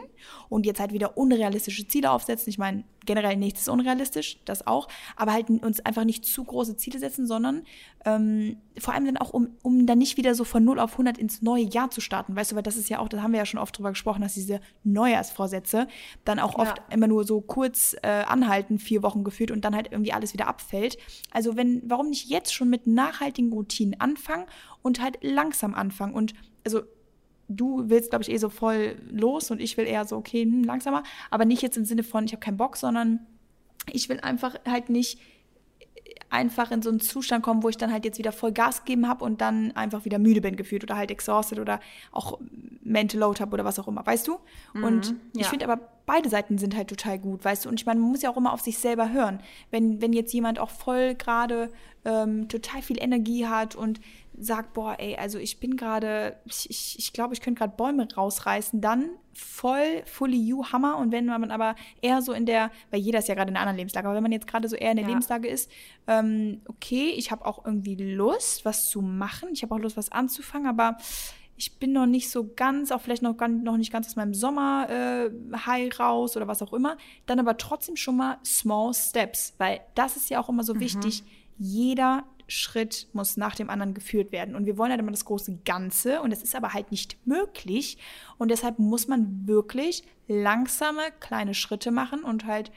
[0.49, 2.51] und jetzt halt wieder unrealistische Ziele aufsetzen.
[2.51, 6.77] Ich meine, generell nichts ist unrealistisch, das auch, aber halt uns einfach nicht zu große
[6.77, 7.63] Ziele setzen, sondern
[8.05, 11.19] ähm, vor allem dann auch, um, um dann nicht wieder so von 0 auf 100
[11.19, 13.39] ins neue Jahr zu starten, weißt du, weil das ist ja auch, da haben wir
[13.39, 15.89] ja schon oft drüber gesprochen, dass diese Neujahrsvorsätze
[16.25, 16.85] dann auch oft ja.
[16.91, 20.49] immer nur so kurz äh, anhalten, vier Wochen geführt und dann halt irgendwie alles wieder
[20.49, 20.99] abfällt.
[21.31, 24.47] Also wenn, warum nicht jetzt schon mit nachhaltigen Routinen anfangen
[24.83, 26.83] und halt langsam anfangen und also
[27.49, 30.65] du willst, glaube ich, eh so voll los und ich will eher so, okay, hm,
[30.65, 31.03] langsamer.
[31.31, 33.21] Aber nicht jetzt im Sinne von, ich habe keinen Bock, sondern
[33.91, 35.19] ich will einfach halt nicht
[36.33, 39.07] einfach in so einen Zustand kommen, wo ich dann halt jetzt wieder voll Gas gegeben
[39.07, 41.79] habe und dann einfach wieder müde bin gefühlt oder halt exhausted oder
[42.11, 42.41] auch
[42.83, 44.39] Mental Load habe oder was auch immer, weißt du?
[44.73, 47.69] Mhm, und ich finde aber, beide Seiten sind halt total gut, weißt du?
[47.69, 49.41] Und ich meine, man muss ja auch immer auf sich selber hören.
[49.71, 51.71] Wenn, wenn jetzt jemand auch voll gerade
[52.05, 54.01] ähm, total viel Energie hat und
[54.43, 58.07] sagt, boah, ey, also ich bin gerade, ich, ich, ich glaube, ich könnte gerade Bäume
[58.15, 60.99] rausreißen, dann voll fully you Hammer.
[60.99, 63.63] Und wenn man aber eher so in der, weil jeder ist ja gerade in einer
[63.63, 65.11] anderen Lebenslage, aber wenn man jetzt gerade so eher in der ja.
[65.11, 65.71] Lebenslage ist,
[66.07, 70.13] ähm, okay, ich habe auch irgendwie Lust, was zu machen, ich habe auch Lust, was
[70.13, 70.97] anzufangen, aber
[71.57, 75.93] ich bin noch nicht so ganz, auch vielleicht noch, noch nicht ganz aus meinem Sommer-High
[75.93, 80.17] äh, raus oder was auch immer, dann aber trotzdem schon mal Small Steps, weil das
[80.17, 80.81] ist ja auch immer so mhm.
[80.81, 81.23] wichtig.
[81.59, 84.55] Jeder Schritt muss nach dem anderen geführt werden.
[84.55, 87.99] Und wir wollen halt immer das große Ganze und das ist aber halt nicht möglich.
[88.39, 92.71] Und deshalb muss man wirklich langsame kleine Schritte machen und halt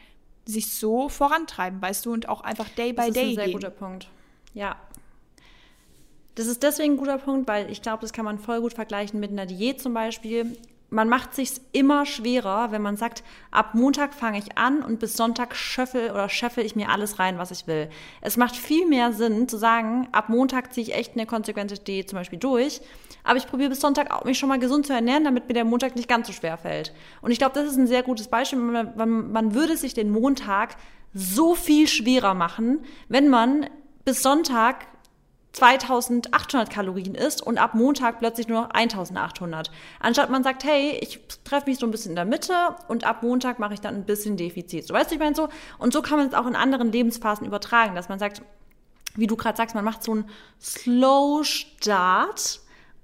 [0.45, 3.07] sich so vorantreiben, weißt du, und auch einfach day by day.
[3.11, 3.53] Das ist ein sehr gehen.
[3.53, 4.09] guter Punkt.
[4.53, 4.75] Ja.
[6.35, 9.19] Das ist deswegen ein guter Punkt, weil ich glaube, das kann man voll gut vergleichen
[9.19, 10.57] mit einer Diät zum Beispiel
[10.89, 15.17] man macht sich immer schwerer, wenn man sagt, ab Montag fange ich an und bis
[15.17, 17.89] Sonntag schöffel oder scheffel ich mir alles rein, was ich will.
[18.21, 22.09] Es macht viel mehr Sinn zu sagen, ab Montag ziehe ich echt eine konsequente Diät
[22.09, 22.81] zum Beispiel durch,
[23.23, 25.65] aber ich probiere bis Sonntag auch mich schon mal gesund zu ernähren, damit mir der
[25.65, 26.93] Montag nicht ganz so schwer fällt.
[27.21, 28.59] Und ich glaube, das ist ein sehr gutes Beispiel.
[28.59, 30.75] Man, man würde sich den Montag
[31.13, 32.79] so viel schwerer machen,
[33.09, 33.67] wenn man
[34.03, 34.85] bis Sonntag
[35.55, 39.71] 2800 Kalorien isst und ab Montag plötzlich nur noch 1800.
[39.99, 42.53] Anstatt man sagt, hey, ich treffe mich so ein bisschen in der Mitte
[42.89, 44.85] und ab Montag mache ich dann ein bisschen Defizit.
[44.85, 45.47] So weißt du, ich meine so.
[45.77, 48.41] Und so kann man es auch in anderen Lebensphasen übertragen, dass man sagt,
[49.15, 50.29] wie du gerade sagst, man macht so einen
[50.61, 52.59] Slow Start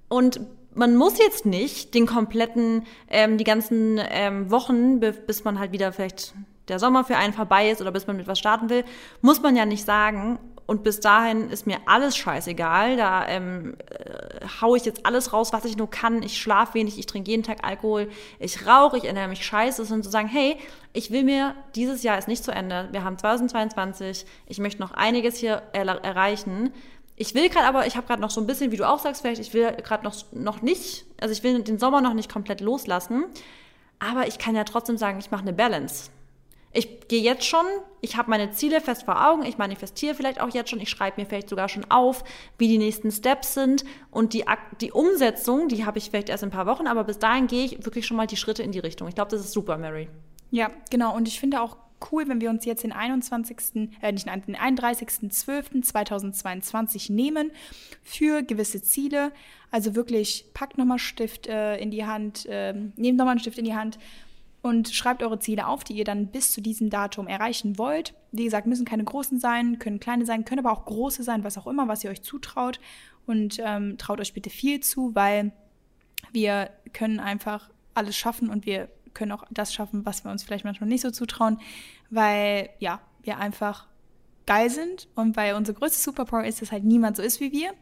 [0.10, 0.42] und
[0.74, 5.94] man muss jetzt nicht den kompletten, ähm, die ganzen ähm, Wochen, bis man halt wieder
[5.94, 6.34] vielleicht
[6.68, 8.84] der Sommer für einen vorbei ist oder bis man mit was starten will,
[9.22, 10.40] muss man ja nicht sagen,
[10.72, 12.96] und bis dahin ist mir alles scheißegal.
[12.96, 16.24] Da ähm, äh, haue ich jetzt alles raus, was ich nur kann.
[16.24, 18.10] Ich schlafe wenig, ich trinke jeden Tag Alkohol,
[18.40, 19.82] ich rauche, ich ernähre mich scheiße.
[19.94, 20.56] Und zu sagen, hey,
[20.94, 22.88] ich will mir, dieses Jahr ist nicht zu Ende.
[22.94, 26.72] Wir haben 2022, ich möchte noch einiges hier er erreichen.
[27.18, 29.24] Ich will gerade aber, ich habe gerade noch so ein bisschen, wie du auch sagst,
[29.24, 32.62] vielleicht, ich will gerade noch, noch nicht, also ich will den Sommer noch nicht komplett
[32.62, 33.26] loslassen.
[34.00, 36.12] Aber ich kann ja trotzdem sagen, ich mache eine Balance.
[36.74, 37.66] Ich gehe jetzt schon,
[38.00, 41.20] ich habe meine Ziele fest vor Augen, ich manifestiere vielleicht auch jetzt schon, ich schreibe
[41.20, 42.24] mir vielleicht sogar schon auf,
[42.58, 44.46] wie die nächsten Steps sind und die,
[44.80, 47.66] die Umsetzung, die habe ich vielleicht erst in ein paar Wochen, aber bis dahin gehe
[47.66, 49.10] ich wirklich schon mal die Schritte in die Richtung.
[49.10, 50.08] Ich glaube, das ist super, Mary.
[50.50, 51.14] Ja, genau.
[51.16, 51.78] Und ich finde auch
[52.12, 57.52] cool, wenn wir uns jetzt den 21., äh, nicht den 31.12.2022 nehmen
[58.04, 59.32] für gewisse Ziele.
[59.72, 63.66] Also wirklich, packt nochmal Stift äh, in die Hand, äh, nehmt nochmal einen Stift in
[63.66, 63.98] die Hand
[64.62, 68.14] und schreibt eure Ziele auf, die ihr dann bis zu diesem Datum erreichen wollt.
[68.32, 71.58] Wie gesagt, müssen keine großen sein, können kleine sein, können aber auch große sein, was
[71.58, 72.80] auch immer, was ihr euch zutraut.
[73.26, 75.52] Und ähm, traut euch bitte viel zu, weil
[76.32, 80.66] wir können einfach alles schaffen und wir können auch das schaffen, was wir uns vielleicht
[80.66, 81.60] manchmal nicht so zutrauen,
[82.10, 83.88] weil ja, wir einfach
[84.46, 87.74] geil sind und weil unsere größte Superpower ist, dass halt niemand so ist wie wir.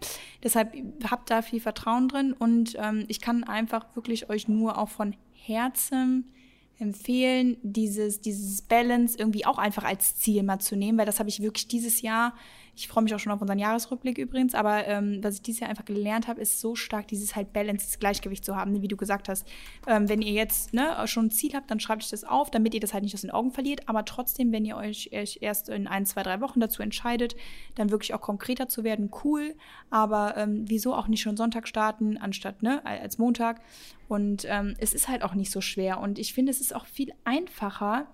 [0.44, 0.74] Deshalb
[1.10, 5.16] habt da viel Vertrauen drin und ähm, ich kann einfach wirklich euch nur auch von
[5.34, 6.32] Herzen
[6.80, 11.30] empfehlen, dieses, dieses Balance irgendwie auch einfach als Ziel mal zu nehmen, weil das habe
[11.30, 12.34] ich wirklich dieses Jahr
[12.80, 15.70] ich freue mich auch schon auf unseren Jahresrückblick übrigens, aber ähm, was ich dieses Jahr
[15.70, 18.96] einfach gelernt habe, ist so stark dieses halt Balance, dieses Gleichgewicht zu haben, wie du
[18.96, 19.46] gesagt hast.
[19.86, 22.74] Ähm, wenn ihr jetzt ne, schon ein Ziel habt, dann schreibt euch das auf, damit
[22.74, 25.88] ihr das halt nicht aus den Augen verliert, aber trotzdem, wenn ihr euch erst in
[25.88, 27.36] ein, zwei, drei Wochen dazu entscheidet,
[27.76, 29.56] dann wirklich auch konkreter zu werden, cool,
[29.90, 33.62] aber ähm, wieso auch nicht schon Sonntag starten, anstatt ne, als Montag
[34.10, 36.88] und ähm, es ist halt auch nicht so schwer und ich finde, es ist auch
[36.88, 38.08] viel einfacher,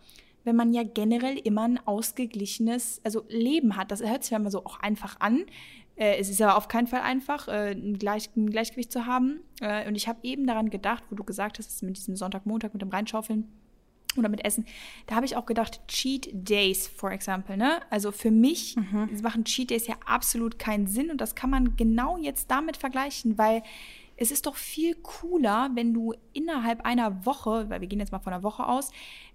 [0.43, 3.91] wenn man ja generell immer ein ausgeglichenes, also Leben hat.
[3.91, 5.45] Das hört sich ja immer so auch einfach an.
[5.95, 9.39] Äh, es ist aber auf keinen Fall einfach, äh, ein, Gleich, ein, Gleichgewicht zu haben.
[9.61, 12.73] Äh, und ich habe eben daran gedacht, wo du gesagt hast, mit diesem Sonntag, Montag,
[12.73, 13.47] mit dem Reinschaufeln
[14.17, 14.65] oder mit Essen,
[15.07, 17.81] da habe ich auch gedacht, Cheat Days, for example, ne?
[17.89, 19.09] Also für mich mhm.
[19.23, 23.37] machen Cheat Days ja absolut keinen Sinn und das kann man genau jetzt damit vergleichen,
[23.37, 23.61] weil
[24.18, 28.20] es ist doch viel cooler, wenn du innerhalb einer Woche, weil wir gehen jetzt mal
[28.20, 28.91] von einer Woche aus,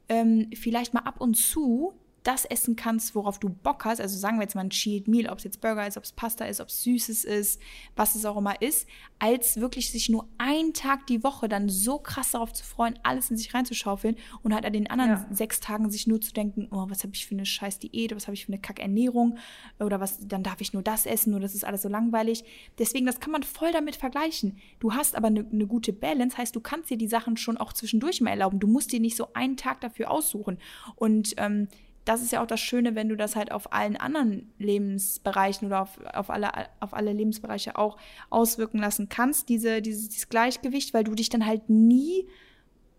[0.09, 4.01] ähm, vielleicht mal ab und zu das essen kannst, worauf du Bock hast.
[4.01, 6.13] Also sagen wir jetzt mal ein Cheat Meal, ob es jetzt Burger ist, ob es
[6.13, 7.61] Pasta ist, ob es Süßes ist,
[7.97, 8.87] was es auch immer ist,
[9.19, 13.31] als wirklich sich nur einen Tag die Woche dann so krass darauf zu freuen, alles
[13.31, 15.27] in sich reinzuschaufeln und halt an den anderen ja.
[15.31, 18.27] sechs Tagen sich nur zu denken, oh, was habe ich für eine scheiß Diät, was
[18.27, 19.39] habe ich für eine Kackernährung
[19.79, 22.45] oder was, dann darf ich nur das essen oder das ist alles so langweilig.
[22.79, 24.59] Deswegen, das kann man voll damit vergleichen.
[24.79, 27.73] Du hast aber eine, eine gute Balance, heißt, du kannst dir die Sachen schon auch
[27.73, 28.61] zwischendurch mal erlauben.
[28.61, 30.59] Du musst dir nicht so einen Tag dafür aussuchen.
[30.97, 31.69] Und ähm,
[32.05, 35.83] das ist ja auch das Schöne, wenn du das halt auf allen anderen Lebensbereichen oder
[35.83, 37.99] auf, auf, alle, auf alle Lebensbereiche auch
[38.31, 42.27] auswirken lassen kannst, diese, dieses, dieses Gleichgewicht, weil du dich dann halt nie,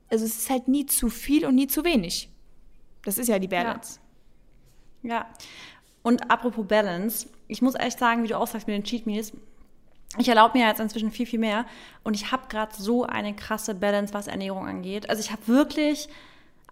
[0.10, 2.30] also es ist halt nie zu viel und nie zu wenig.
[3.04, 4.00] Das ist ja die Balance.
[5.02, 5.10] Ja.
[5.10, 5.30] ja.
[6.04, 9.34] Und apropos Balance, ich muss echt sagen, wie du auch sagst mit den Cheat Meals,
[10.18, 11.66] ich erlaube mir jetzt inzwischen viel, viel mehr
[12.04, 15.10] und ich habe gerade so eine krasse Balance, was Ernährung angeht.
[15.10, 16.10] Also ich habe wirklich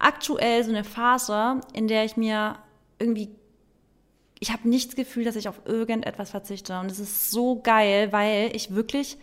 [0.00, 2.56] aktuell so eine Phase, in der ich mir
[2.98, 3.30] irgendwie,
[4.40, 6.78] ich habe nicht das Gefühl, dass ich auf irgendetwas verzichte.
[6.80, 9.18] Und es ist so geil, weil ich wirklich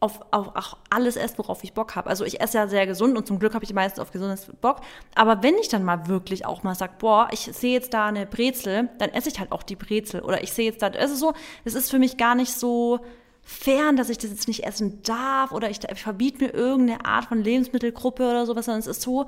[0.00, 2.08] auf, auf, auf alles esse, worauf ich Bock habe.
[2.08, 4.80] Also ich esse ja sehr gesund und zum Glück habe ich meistens auf gesundes Bock.
[5.14, 8.26] Aber wenn ich dann mal wirklich auch mal sage, boah, ich sehe jetzt da eine
[8.26, 10.20] Brezel, dann esse ich halt auch die Brezel.
[10.20, 11.32] Oder ich sehe jetzt da, es ist so,
[11.64, 13.00] es ist für mich gar nicht so
[13.42, 17.24] fern, dass ich das jetzt nicht essen darf oder ich, ich verbiete mir irgendeine Art
[17.24, 19.26] von Lebensmittelgruppe oder sowas, sondern es ist so,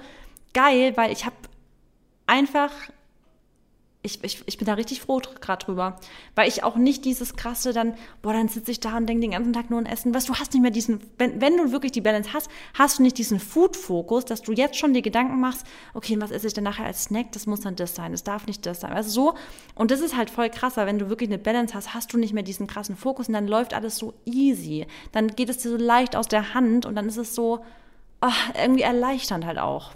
[0.52, 1.36] geil, weil ich habe
[2.26, 2.70] einfach,
[4.02, 5.96] ich, ich, ich bin da richtig froh gerade drüber,
[6.34, 9.32] weil ich auch nicht dieses krasse dann, boah, dann sitze ich da und denke den
[9.32, 10.14] ganzen Tag nur an Essen.
[10.14, 13.02] Was, du hast nicht mehr diesen, wenn, wenn du wirklich die Balance hast, hast du
[13.02, 16.64] nicht diesen Food-Fokus, dass du jetzt schon dir Gedanken machst, okay, was esse ich denn
[16.64, 17.32] nachher als Snack?
[17.32, 18.92] Das muss dann das sein, das darf nicht das sein.
[18.92, 19.34] Also so,
[19.74, 22.32] und das ist halt voll krasser, wenn du wirklich eine Balance hast, hast du nicht
[22.32, 24.86] mehr diesen krassen Fokus und dann läuft alles so easy.
[25.12, 27.64] Dann geht es dir so leicht aus der Hand und dann ist es so,
[28.20, 29.92] ach, irgendwie erleichternd halt auch.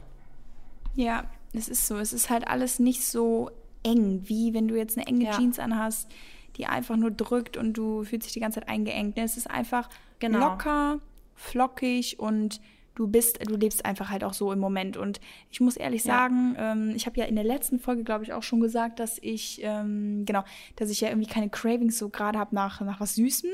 [0.95, 1.97] Ja, es ist so.
[1.97, 3.51] Es ist halt alles nicht so
[3.83, 5.37] eng, wie wenn du jetzt eine enge ja.
[5.37, 6.11] Jeans anhast,
[6.57, 9.19] die einfach nur drückt und du fühlst dich die ganze Zeit eingeengt.
[9.19, 9.89] Es ist einfach
[10.19, 10.39] genau.
[10.39, 11.01] locker,
[11.35, 12.61] flockig und
[12.95, 14.97] du bist, du lebst einfach halt auch so im Moment.
[14.97, 15.21] Und
[15.51, 16.15] ich muss ehrlich ja.
[16.15, 19.19] sagen, ähm, ich habe ja in der letzten Folge, glaube ich, auch schon gesagt, dass
[19.21, 20.45] ich, ähm, genau,
[20.77, 23.51] dass ich ja irgendwie keine Cravings so gerade habe nach, nach was Süßem.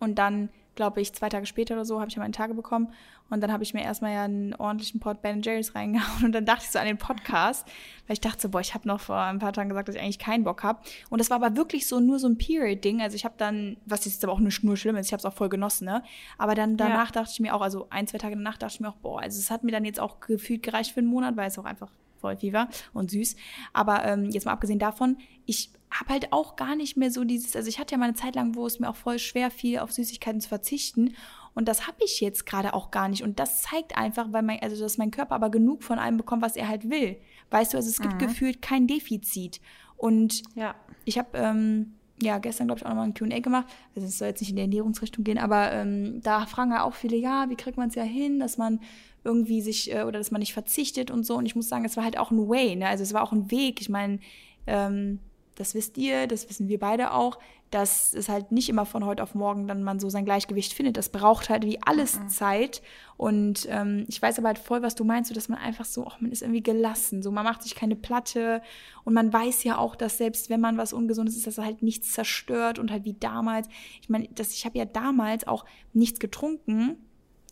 [0.00, 2.92] Und dann glaube ich, zwei Tage später oder so habe ich ja meine Tage bekommen.
[3.30, 6.26] Und dann habe ich mir erstmal ja einen ordentlichen Pot Ben Jerry's reingehauen.
[6.26, 7.66] Und dann dachte ich so an den Podcast,
[8.06, 10.00] weil ich dachte so, boah, ich habe noch vor ein paar Tagen gesagt, dass ich
[10.00, 10.80] eigentlich keinen Bock habe.
[11.10, 13.02] Und das war aber wirklich so nur so ein Period-Ding.
[13.02, 15.24] Also ich habe dann, was jetzt aber auch nur, nur schlimm ist, ich habe es
[15.24, 16.04] auch voll genossen, ne?
[16.38, 17.20] Aber dann danach ja.
[17.20, 19.38] dachte ich mir auch, also ein, zwei Tage danach dachte ich mir auch, boah, also
[19.38, 21.90] es hat mir dann jetzt auch gefühlt gereicht für einen Monat, weil es auch einfach
[22.20, 23.34] voll viel war und süß.
[23.72, 27.56] Aber ähm, jetzt mal abgesehen davon, ich habe halt auch gar nicht mehr so dieses,
[27.56, 29.78] also ich hatte ja mal eine Zeit lang, wo es mir auch voll schwer fiel,
[29.78, 31.14] auf Süßigkeiten zu verzichten.
[31.54, 33.22] Und das habe ich jetzt gerade auch gar nicht.
[33.22, 36.42] Und das zeigt einfach, weil mein, also dass mein Körper aber genug von allem bekommt,
[36.42, 37.16] was er halt will.
[37.50, 38.18] Weißt du, also es gibt mhm.
[38.18, 39.60] gefühlt kein Defizit.
[39.96, 40.74] Und ja.
[41.04, 43.66] ich habe ähm, ja gestern, glaube ich, auch nochmal ein QA gemacht.
[43.96, 46.94] Also es soll jetzt nicht in die Ernährungsrichtung gehen, aber ähm, da fragen ja auch
[46.94, 48.80] viele, ja, wie kriegt man es ja hin, dass man
[49.24, 51.36] irgendwie sich äh, oder dass man nicht verzichtet und so.
[51.36, 52.88] Und ich muss sagen, es war halt auch ein Way, ne?
[52.88, 53.80] Also es war auch ein Weg.
[53.80, 54.20] Ich meine,
[54.66, 55.18] ähm,
[55.58, 57.38] das wisst ihr, das wissen wir beide auch,
[57.70, 60.96] dass es halt nicht immer von heute auf morgen dann man so sein Gleichgewicht findet.
[60.96, 62.28] Das braucht halt wie alles mhm.
[62.28, 62.80] Zeit.
[63.16, 66.06] Und ähm, ich weiß aber halt voll, was du meinst, so dass man einfach so,
[66.06, 67.22] ach, man ist irgendwie gelassen.
[67.22, 68.62] So, man macht sich keine Platte
[69.04, 71.82] und man weiß ja auch, dass selbst wenn man was Ungesundes ist, dass er halt
[71.82, 73.68] nichts zerstört und halt wie damals.
[74.00, 76.96] Ich meine, ich habe ja damals auch nichts getrunken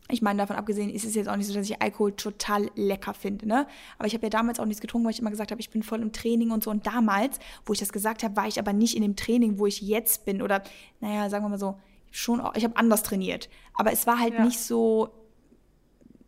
[0.08, 3.14] ich meine, davon abgesehen ist es jetzt auch nicht so, dass ich Alkohol total lecker
[3.14, 3.66] finde, ne?
[3.98, 5.82] Aber ich habe ja damals auch nichts getrunken, weil ich immer gesagt habe, ich bin
[5.82, 6.70] voll im Training und so.
[6.70, 9.66] Und damals, wo ich das gesagt habe, war ich aber nicht in dem Training, wo
[9.66, 10.42] ich jetzt bin.
[10.42, 10.62] Oder,
[11.00, 11.78] naja, sagen wir mal so,
[12.10, 13.48] schon, ich habe anders trainiert.
[13.74, 14.44] Aber es war halt ja.
[14.44, 15.10] nicht so,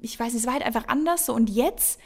[0.00, 1.34] ich weiß nicht, es war halt einfach anders so.
[1.34, 2.00] Und jetzt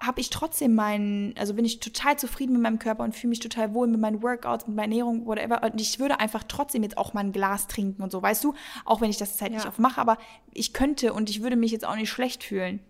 [0.00, 3.40] habe ich trotzdem meinen, also bin ich total zufrieden mit meinem Körper und fühle mich
[3.40, 5.62] total wohl mit meinen Workouts, mit meiner Ernährung, whatever.
[5.64, 8.54] Und ich würde einfach trotzdem jetzt auch mal ein Glas trinken und so, weißt du?
[8.84, 9.56] Auch wenn ich das Zeit ja.
[9.56, 10.18] nicht aufmache, aber
[10.52, 12.80] ich könnte und ich würde mich jetzt auch nicht schlecht fühlen.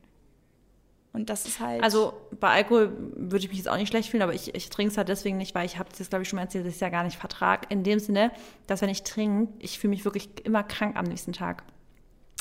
[1.14, 1.82] Und das ist halt.
[1.82, 4.92] Also bei Alkohol würde ich mich jetzt auch nicht schlecht fühlen, aber ich, ich trinke
[4.92, 6.80] es halt deswegen nicht, weil ich habe das, glaube ich, schon mal erzählt, ich es
[6.80, 7.70] ja gar nicht vertrag.
[7.70, 8.30] In dem Sinne,
[8.66, 11.64] dass wenn ich trinke, ich fühle mich wirklich immer krank am nächsten Tag.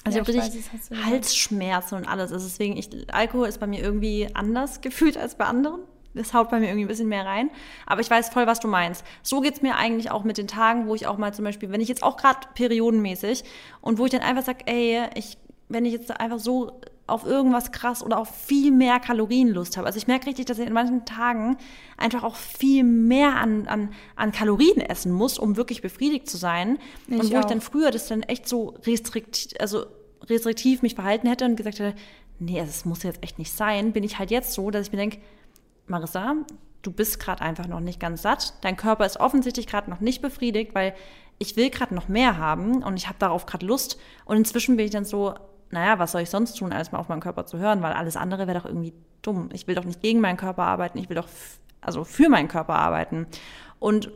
[0.08, 2.32] Also ja, ich richtig weiß, Halsschmerzen und alles.
[2.32, 5.82] Also deswegen, ich, Alkohol ist bei mir irgendwie anders gefühlt als bei anderen.
[6.14, 7.50] Das haut bei mir irgendwie ein bisschen mehr rein.
[7.86, 9.04] Aber ich weiß voll, was du meinst.
[9.22, 11.72] So geht es mir eigentlich auch mit den Tagen, wo ich auch mal zum Beispiel,
[11.72, 13.44] wenn ich jetzt auch gerade periodenmäßig
[13.82, 15.38] und wo ich dann einfach sage, ey, ich
[15.70, 19.88] wenn ich jetzt einfach so auf irgendwas krass oder auf viel mehr Kalorien Lust habe.
[19.88, 21.58] Also ich merke richtig, dass ich in manchen Tagen
[21.96, 26.78] einfach auch viel mehr an, an, an Kalorien essen muss, um wirklich befriedigt zu sein.
[27.08, 27.40] Ich und wo auch.
[27.42, 29.86] ich dann früher das dann echt so restriktiv, also
[30.30, 31.98] restriktiv mich verhalten hätte und gesagt hätte,
[32.40, 35.00] nee, es muss jetzt echt nicht sein, bin ich halt jetzt so, dass ich mir
[35.00, 35.20] denke,
[35.88, 36.36] Marissa,
[36.82, 38.54] du bist gerade einfach noch nicht ganz satt.
[38.62, 40.94] Dein Körper ist offensichtlich gerade noch nicht befriedigt, weil
[41.40, 44.00] ich will gerade noch mehr haben und ich habe darauf gerade Lust.
[44.26, 45.36] Und inzwischen bin ich dann so,
[45.70, 48.16] naja, was soll ich sonst tun, als mal auf meinen Körper zu hören, weil alles
[48.16, 49.50] andere wäre doch irgendwie dumm.
[49.54, 51.28] Ich will doch nicht gegen meinen Körper arbeiten, ich will doch
[51.82, 53.28] also für meinen Körper arbeiten.
[53.80, 54.12] Und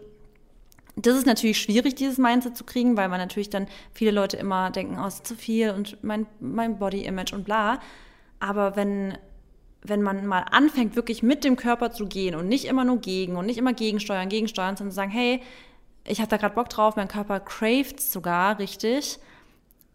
[0.96, 4.72] das ist natürlich schwierig, dieses Mindset zu kriegen, weil man natürlich dann viele Leute immer
[4.72, 7.80] denken, oh, ist zu viel und mein, mein Body-Image und bla.
[8.39, 9.18] Aber wenn,
[9.84, 13.38] wenn man mal anfängt, wirklich mit dem Körper zu gehen und nicht immer nur gegen
[13.38, 15.42] und nicht immer gegensteuern, gegensteuern, sondern zu sagen, hey,
[16.06, 19.20] ich habe da gerade Bock drauf, mein Körper cravet sogar richtig,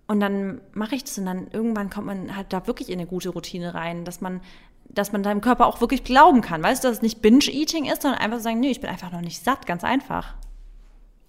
[0.06, 3.08] und dann mache ich das und dann irgendwann kommt man halt da wirklich in eine
[3.08, 4.40] gute Routine rein, dass man,
[4.88, 6.62] dass man deinem Körper auch wirklich glauben kann.
[6.62, 9.20] Weißt du, dass es nicht Binge-Eating ist, sondern einfach sagen, nee, ich bin einfach noch
[9.20, 10.34] nicht satt, ganz einfach.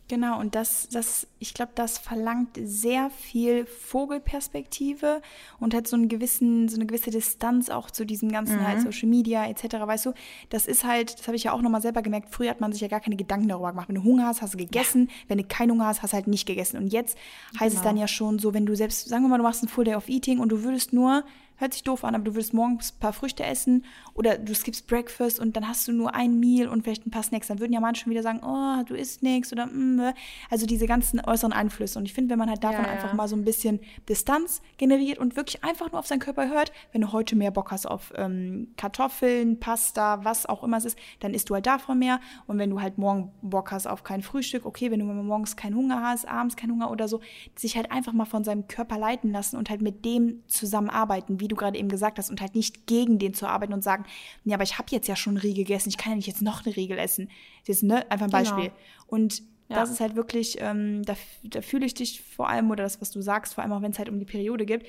[0.10, 5.22] Genau, und das, das, ich glaube, das verlangt sehr viel Vogelperspektive
[5.60, 8.84] und hat so einen gewissen, so eine gewisse Distanz auch zu diesem ganzen halt mhm.
[8.84, 9.76] halt Social Media etc.
[9.86, 10.14] Weißt du,
[10.50, 12.82] das ist halt, das habe ich ja auch nochmal selber gemerkt, früher hat man sich
[12.82, 13.90] ja gar keine Gedanken darüber gemacht.
[13.90, 15.14] Wenn du Hunger hast, hast du gegessen, ja.
[15.28, 16.78] wenn du keinen Hunger hast, hast du halt nicht gegessen.
[16.78, 17.18] Und jetzt
[17.60, 17.76] heißt genau.
[17.76, 19.86] es dann ja schon so, wenn du selbst, sagen wir mal, du machst ein Full
[19.86, 21.26] Day of Eating und du würdest nur
[21.58, 24.88] hört sich doof an, aber du würdest morgens ein paar Früchte essen oder du skippst
[24.88, 27.48] Breakfast und dann hast du nur ein Meal und vielleicht ein paar Snacks.
[27.48, 30.14] Dann würden ja manche schon wieder sagen, oh, du isst nichts oder mm, äh.
[30.50, 32.00] also diese ganzen äußeren Einflüsse.
[32.00, 32.94] Und ich finde, wenn man halt davon ja, ja.
[32.94, 36.72] einfach mal so ein bisschen Distanz generiert und wirklich einfach nur auf seinen Körper hört,
[36.92, 40.98] wenn du heute mehr Bock hast auf ähm, Kartoffeln, Pasta, was auch immer es ist,
[41.20, 42.20] dann isst du halt davon mehr.
[42.46, 45.76] Und wenn du halt morgen Bock hast auf kein Frühstück, okay, wenn du morgens keinen
[45.76, 47.22] Hunger hast, abends keinen Hunger oder so,
[47.56, 51.47] sich halt einfach mal von seinem Körper leiten lassen und halt mit dem zusammenarbeiten, wie
[51.48, 54.04] wie du gerade eben gesagt hast, und halt nicht gegen den zu arbeiten und sagen,
[54.44, 56.42] ja, aber ich habe jetzt ja schon eine Riegel gegessen, ich kann ja nicht jetzt
[56.42, 57.30] noch eine Riegel essen.
[57.66, 58.44] Das ist ne, einfach ein genau.
[58.44, 58.70] Beispiel.
[58.70, 58.76] Genau.
[59.08, 59.40] Und
[59.70, 59.78] ja.
[59.78, 63.12] das ist halt wirklich, ähm, da, da fühle ich dich vor allem, oder das, was
[63.12, 64.86] du sagst, vor allem auch wenn es halt um die Periode gibt,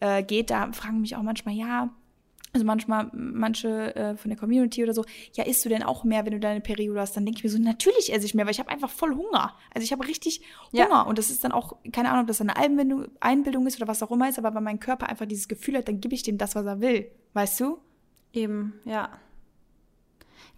[0.00, 1.90] äh, geht, da fragen mich auch manchmal, ja,
[2.54, 6.24] also manchmal, manche äh, von der Community oder so, ja, isst du denn auch mehr,
[6.26, 7.16] wenn du deine Periode hast?
[7.16, 9.56] Dann denke ich mir so, natürlich esse ich mehr, weil ich habe einfach voll Hunger.
[9.74, 10.42] Also ich habe richtig
[10.72, 10.88] Hunger.
[10.88, 11.02] Ja.
[11.02, 14.02] Und das ist dann auch, keine Ahnung, ob das eine Einbildung, Einbildung ist oder was
[14.02, 16.36] auch immer ist, aber wenn mein Körper einfach dieses Gefühl hat, dann gebe ich dem
[16.36, 17.10] das, was er will.
[17.32, 17.78] Weißt du?
[18.34, 19.08] Eben, ja.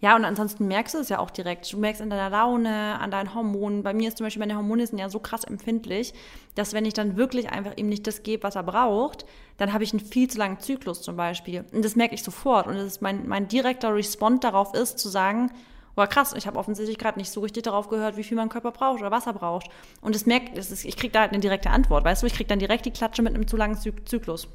[0.05, 1.73] Ja, und ansonsten merkst du es ja auch direkt.
[1.73, 3.81] Du merkst an deiner Laune, an deinen Hormonen.
[3.81, 6.13] Bei mir ist zum Beispiel, meine Hormone sind ja so krass empfindlich,
[6.53, 9.25] dass wenn ich dann wirklich einfach ihm nicht das gebe, was er braucht,
[9.57, 11.65] dann habe ich einen viel zu langen Zyklus zum Beispiel.
[11.71, 12.67] Und das merke ich sofort.
[12.67, 15.49] Und das ist mein, mein direkter Respond darauf ist, zu sagen,
[15.95, 18.73] boah krass, ich habe offensichtlich gerade nicht so richtig darauf gehört, wie viel mein Körper
[18.73, 19.71] braucht oder was er braucht.
[20.01, 22.33] Und das merkt, das ist, ich kriege da halt eine direkte Antwort, weißt du, ich
[22.33, 23.75] kriege dann direkt die Klatsche mit einem zu langen
[24.05, 24.47] Zyklus.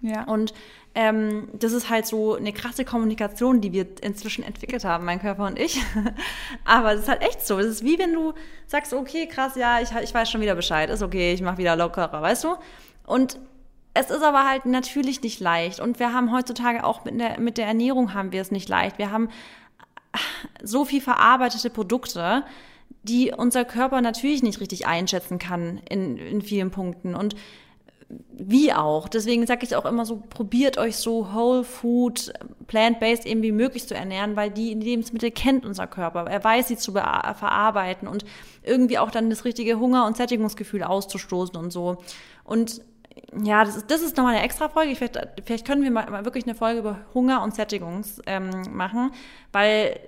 [0.00, 0.24] Ja.
[0.24, 0.54] Und
[0.94, 5.46] ähm, das ist halt so eine krasse Kommunikation, die wir inzwischen entwickelt haben, mein Körper
[5.46, 5.80] und ich.
[6.64, 7.58] Aber es ist halt echt so.
[7.58, 8.32] Es ist wie wenn du
[8.66, 11.76] sagst, okay, krass, ja, ich, ich weiß schon wieder Bescheid, ist okay, ich mache wieder
[11.76, 12.56] lockerer, weißt du?
[13.06, 13.38] Und
[13.94, 15.80] es ist aber halt natürlich nicht leicht.
[15.80, 18.98] Und wir haben heutzutage auch mit der, mit der Ernährung haben wir es nicht leicht.
[18.98, 19.28] Wir haben
[20.62, 22.44] so viel verarbeitete Produkte,
[23.02, 27.14] die unser Körper natürlich nicht richtig einschätzen kann in, in vielen Punkten.
[27.14, 27.34] Und
[28.10, 29.08] wie auch.
[29.08, 32.32] Deswegen sage ich auch immer so, probiert euch so Whole Food,
[32.66, 36.24] Plant-Based eben wie möglich zu ernähren, weil die Lebensmittel kennt unser Körper.
[36.24, 38.24] Er weiß sie zu verarbeiten und
[38.62, 41.98] irgendwie auch dann das richtige Hunger- und Sättigungsgefühl auszustoßen und so.
[42.44, 42.80] Und
[43.44, 44.94] ja, das ist, das ist nochmal eine extra Folge.
[44.94, 49.10] Vielleicht, vielleicht können wir mal, mal wirklich eine Folge über Hunger und Sättigungs ähm, machen,
[49.52, 49.98] weil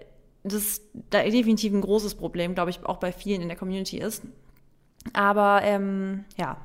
[0.43, 0.81] das
[1.11, 4.23] da definitiv ein großes Problem, glaube ich, auch bei vielen in der Community ist.
[5.13, 6.57] Aber ähm, ja,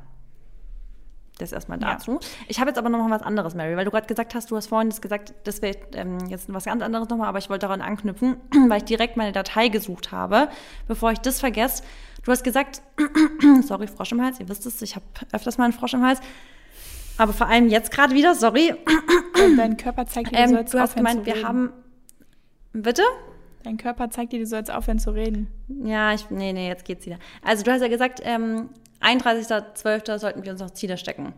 [1.38, 2.14] das erstmal dazu.
[2.14, 2.20] Ja.
[2.48, 4.56] Ich habe jetzt aber noch mal was anderes, Mary, weil du gerade gesagt hast, du
[4.56, 7.68] hast vorhin das gesagt, das wäre ähm, jetzt was ganz anderes nochmal, aber ich wollte
[7.68, 8.38] daran anknüpfen,
[8.70, 10.50] weil ich direkt meine Datei gesucht habe,
[10.88, 11.84] bevor ich das vergesse.
[12.24, 12.82] Du hast gesagt,
[13.64, 16.20] sorry, Frosch im Hals, ihr wisst es, ich habe öfters mal einen Frosch im Hals.
[17.18, 18.74] Aber vor allem jetzt gerade wieder, sorry.
[19.46, 21.72] Und dein Körper zeigt dir, du ähm, sollst Du hast gemeint, wir haben.
[22.74, 23.04] Bitte?
[23.64, 25.48] Dein Körper zeigt dir, du sollst aufhören zu reden.
[25.68, 27.18] Ja, ich, nee, nee, jetzt geht's wieder.
[27.42, 28.70] Also du hast ja gesagt, ähm,
[29.02, 30.20] 31.12.
[30.20, 31.34] sollten wir uns noch Ziele stecken.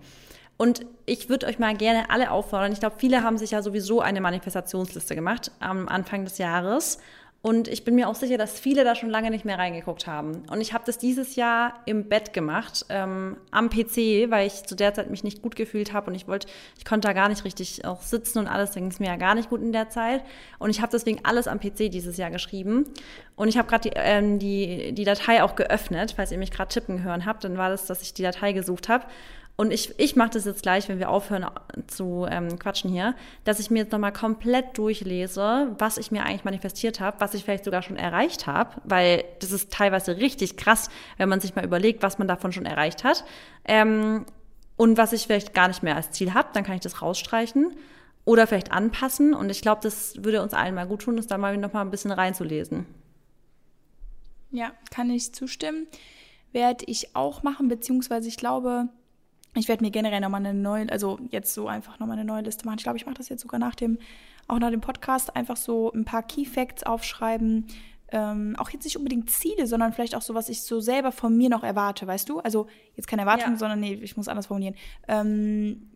[0.58, 2.72] Und ich würde euch mal gerne alle auffordern.
[2.72, 6.97] Ich glaube, viele haben sich ja sowieso eine Manifestationsliste gemacht am Anfang des Jahres.
[7.44, 10.44] Und ich bin mir auch sicher, dass viele da schon lange nicht mehr reingeguckt haben.
[10.52, 14.76] Und ich habe das dieses Jahr im Bett gemacht, ähm, am PC, weil ich zu
[14.76, 17.46] der Zeit mich nicht gut gefühlt habe und ich wollte, ich konnte da gar nicht
[17.46, 19.90] richtig auch sitzen und alles, da ging es mir ja gar nicht gut in der
[19.90, 20.24] Zeit.
[20.58, 22.86] Und ich habe deswegen alles am PC dieses Jahr geschrieben.
[23.36, 26.74] Und ich habe gerade die, ähm, die, die Datei auch geöffnet, falls ihr mich gerade
[26.74, 29.06] tippen hören habt, dann war das, dass ich die Datei gesucht habe.
[29.60, 31.47] Und ich, ich mache das jetzt gleich, wenn wir aufhören
[31.88, 36.43] zu ähm, quatschen hier, dass ich mir jetzt nochmal komplett durchlese, was ich mir eigentlich
[36.43, 40.91] manifestiert habe, was ich vielleicht sogar schon erreicht habe, weil das ist teilweise richtig krass,
[41.18, 43.26] wenn man sich mal überlegt, was man davon schon erreicht hat.
[43.66, 44.28] Ähm,
[44.76, 47.76] und was ich vielleicht gar nicht mehr als Ziel habe, dann kann ich das rausstreichen
[48.26, 49.34] oder vielleicht anpassen.
[49.34, 51.82] Und ich glaube, das würde uns allen mal gut tun, das da mal noch mal
[51.82, 52.86] ein bisschen reinzulesen.
[54.51, 55.88] Ja, kann ich zustimmen.
[56.51, 58.89] Werde ich auch machen, beziehungsweise ich glaube,
[59.58, 62.66] ich werde mir generell nochmal eine neue, also jetzt so einfach nochmal eine neue Liste
[62.66, 62.78] machen.
[62.78, 63.97] Ich glaube, ich mache das jetzt sogar nach dem,
[64.47, 67.68] auch nach dem Podcast, einfach so ein paar Key Facts aufschreiben.
[68.10, 71.36] Ähm, auch jetzt nicht unbedingt Ziele, sondern vielleicht auch so, was ich so selber von
[71.36, 72.39] mir noch erwarte, weißt du?
[72.39, 73.58] Also jetzt keine Erwartung, ja.
[73.58, 74.76] sondern nee, ich muss anders formulieren.
[75.10, 75.89] Ähm,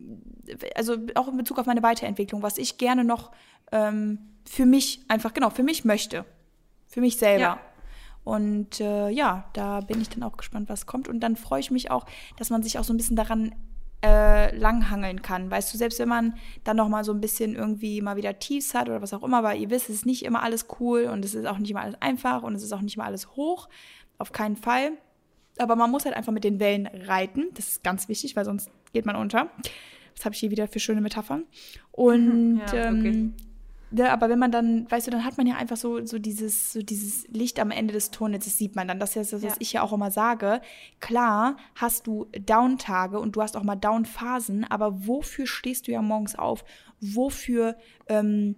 [0.74, 3.32] also auch in Bezug auf meine Weiterentwicklung, was ich gerne noch
[3.70, 6.26] ähm, für mich einfach, genau, für mich möchte.
[6.86, 7.40] Für mich selber.
[7.40, 7.60] Ja.
[8.24, 11.08] Und äh, ja, da bin ich dann auch gespannt, was kommt.
[11.08, 12.06] Und dann freue ich mich auch,
[12.36, 13.54] dass man sich auch so ein bisschen daran
[14.04, 15.50] äh, langhangeln kann.
[15.50, 18.74] Weißt du, selbst wenn man dann noch mal so ein bisschen irgendwie mal wieder Tiefs
[18.74, 21.24] hat oder was auch immer, weil ihr wisst, es ist nicht immer alles cool und
[21.24, 23.68] es ist auch nicht immer alles einfach und es ist auch nicht immer alles hoch.
[24.18, 24.92] Auf keinen Fall.
[25.58, 27.46] Aber man muss halt einfach mit den Wellen reiten.
[27.54, 29.50] Das ist ganz wichtig, weil sonst geht man unter.
[30.14, 31.44] Das habe ich hier wieder für schöne Metaphern.
[31.90, 33.08] Und ja, okay.
[33.08, 33.34] ähm,
[33.92, 36.72] Ne, aber wenn man dann, weißt du, dann hat man ja einfach so, so, dieses,
[36.72, 38.98] so dieses Licht am Ende des Tunnels, das sieht man dann.
[38.98, 39.56] Das ist das, was ja.
[39.58, 40.62] ich ja auch immer sage.
[41.00, 46.00] Klar hast du Down-Tage und du hast auch mal Down-Phasen, aber wofür stehst du ja
[46.00, 46.64] morgens auf?
[47.00, 47.76] Wofür
[48.08, 48.56] ähm,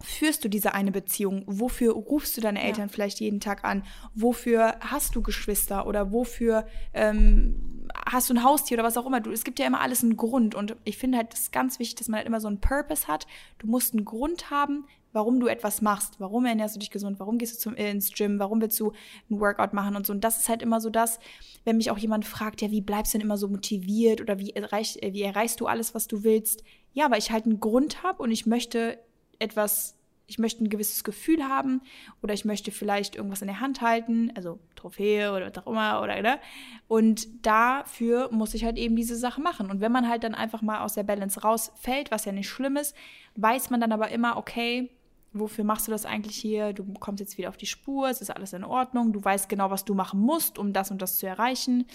[0.00, 1.42] führst du diese eine Beziehung?
[1.46, 2.92] Wofür rufst du deine Eltern ja.
[2.92, 3.82] vielleicht jeden Tag an?
[4.14, 9.20] Wofür hast du Geschwister oder wofür ähm, hast du ein Haustier oder was auch immer?
[9.20, 11.78] Du, es gibt ja immer alles einen Grund und ich finde halt, das ist ganz
[11.78, 13.26] wichtig, dass man halt immer so einen Purpose hat.
[13.58, 16.20] Du musst einen Grund haben, warum du etwas machst.
[16.20, 17.18] Warum ernährst du dich gesund?
[17.18, 18.38] Warum gehst du zum, äh, ins Gym?
[18.38, 18.92] Warum willst du
[19.30, 20.12] ein Workout machen und so?
[20.12, 21.18] Und das ist halt immer so das,
[21.64, 24.50] wenn mich auch jemand fragt, ja, wie bleibst du denn immer so motiviert oder wie,
[24.50, 26.62] erreich, äh, wie erreichst du alles, was du willst?
[26.92, 28.98] Ja, weil ich halt einen Grund habe und ich möchte
[29.38, 29.97] etwas,
[30.28, 31.80] ich möchte ein gewisses Gefühl haben
[32.22, 36.02] oder ich möchte vielleicht irgendwas in der Hand halten, also Trophäe oder was auch immer
[36.02, 36.38] oder ne?
[36.86, 39.70] Und dafür muss ich halt eben diese Sache machen.
[39.70, 42.76] Und wenn man halt dann einfach mal aus der Balance rausfällt, was ja nicht schlimm
[42.76, 42.94] ist,
[43.36, 44.90] weiß man dann aber immer, okay,
[45.32, 46.74] wofür machst du das eigentlich hier?
[46.74, 49.70] Du kommst jetzt wieder auf die Spur, es ist alles in Ordnung, du weißt genau,
[49.70, 51.86] was du machen musst, um das und das zu erreichen.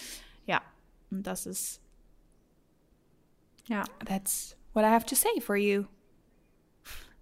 [0.48, 0.62] Ja,
[1.12, 1.82] und das ist
[3.68, 5.86] ja, that's what I have to say for you.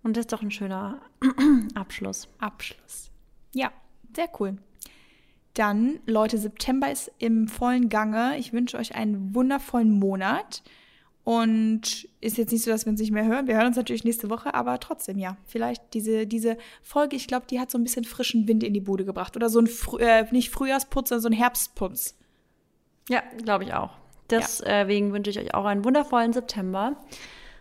[0.03, 1.01] Und das ist doch ein schöner
[1.75, 2.27] Abschluss.
[2.39, 3.11] Abschluss.
[3.53, 3.71] Ja,
[4.15, 4.57] sehr cool.
[5.53, 8.37] Dann, Leute, September ist im vollen Gange.
[8.37, 10.63] Ich wünsche euch einen wundervollen Monat.
[11.23, 13.45] Und ist jetzt nicht so, dass wir uns nicht mehr hören.
[13.45, 15.37] Wir hören uns natürlich nächste Woche, aber trotzdem, ja.
[15.45, 18.81] Vielleicht diese, diese Folge, ich glaube, die hat so ein bisschen frischen Wind in die
[18.81, 19.35] Bude gebracht.
[19.35, 22.17] Oder so ein, Frü äh, nicht Frühjahrsputz, sondern so ein Herbstputz.
[23.07, 23.91] Ja, glaube ich auch.
[24.31, 25.13] Deswegen ja.
[25.13, 26.95] wünsche ich euch auch einen wundervollen September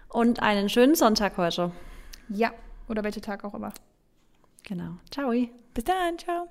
[0.09, 1.73] und einen schönen Sonntag heute.
[2.31, 2.53] Ja,
[2.89, 3.73] oder welcher Tag auch immer.
[4.63, 4.97] Genau.
[5.11, 5.33] Ciao.
[5.75, 6.49] Bis dann, ciao.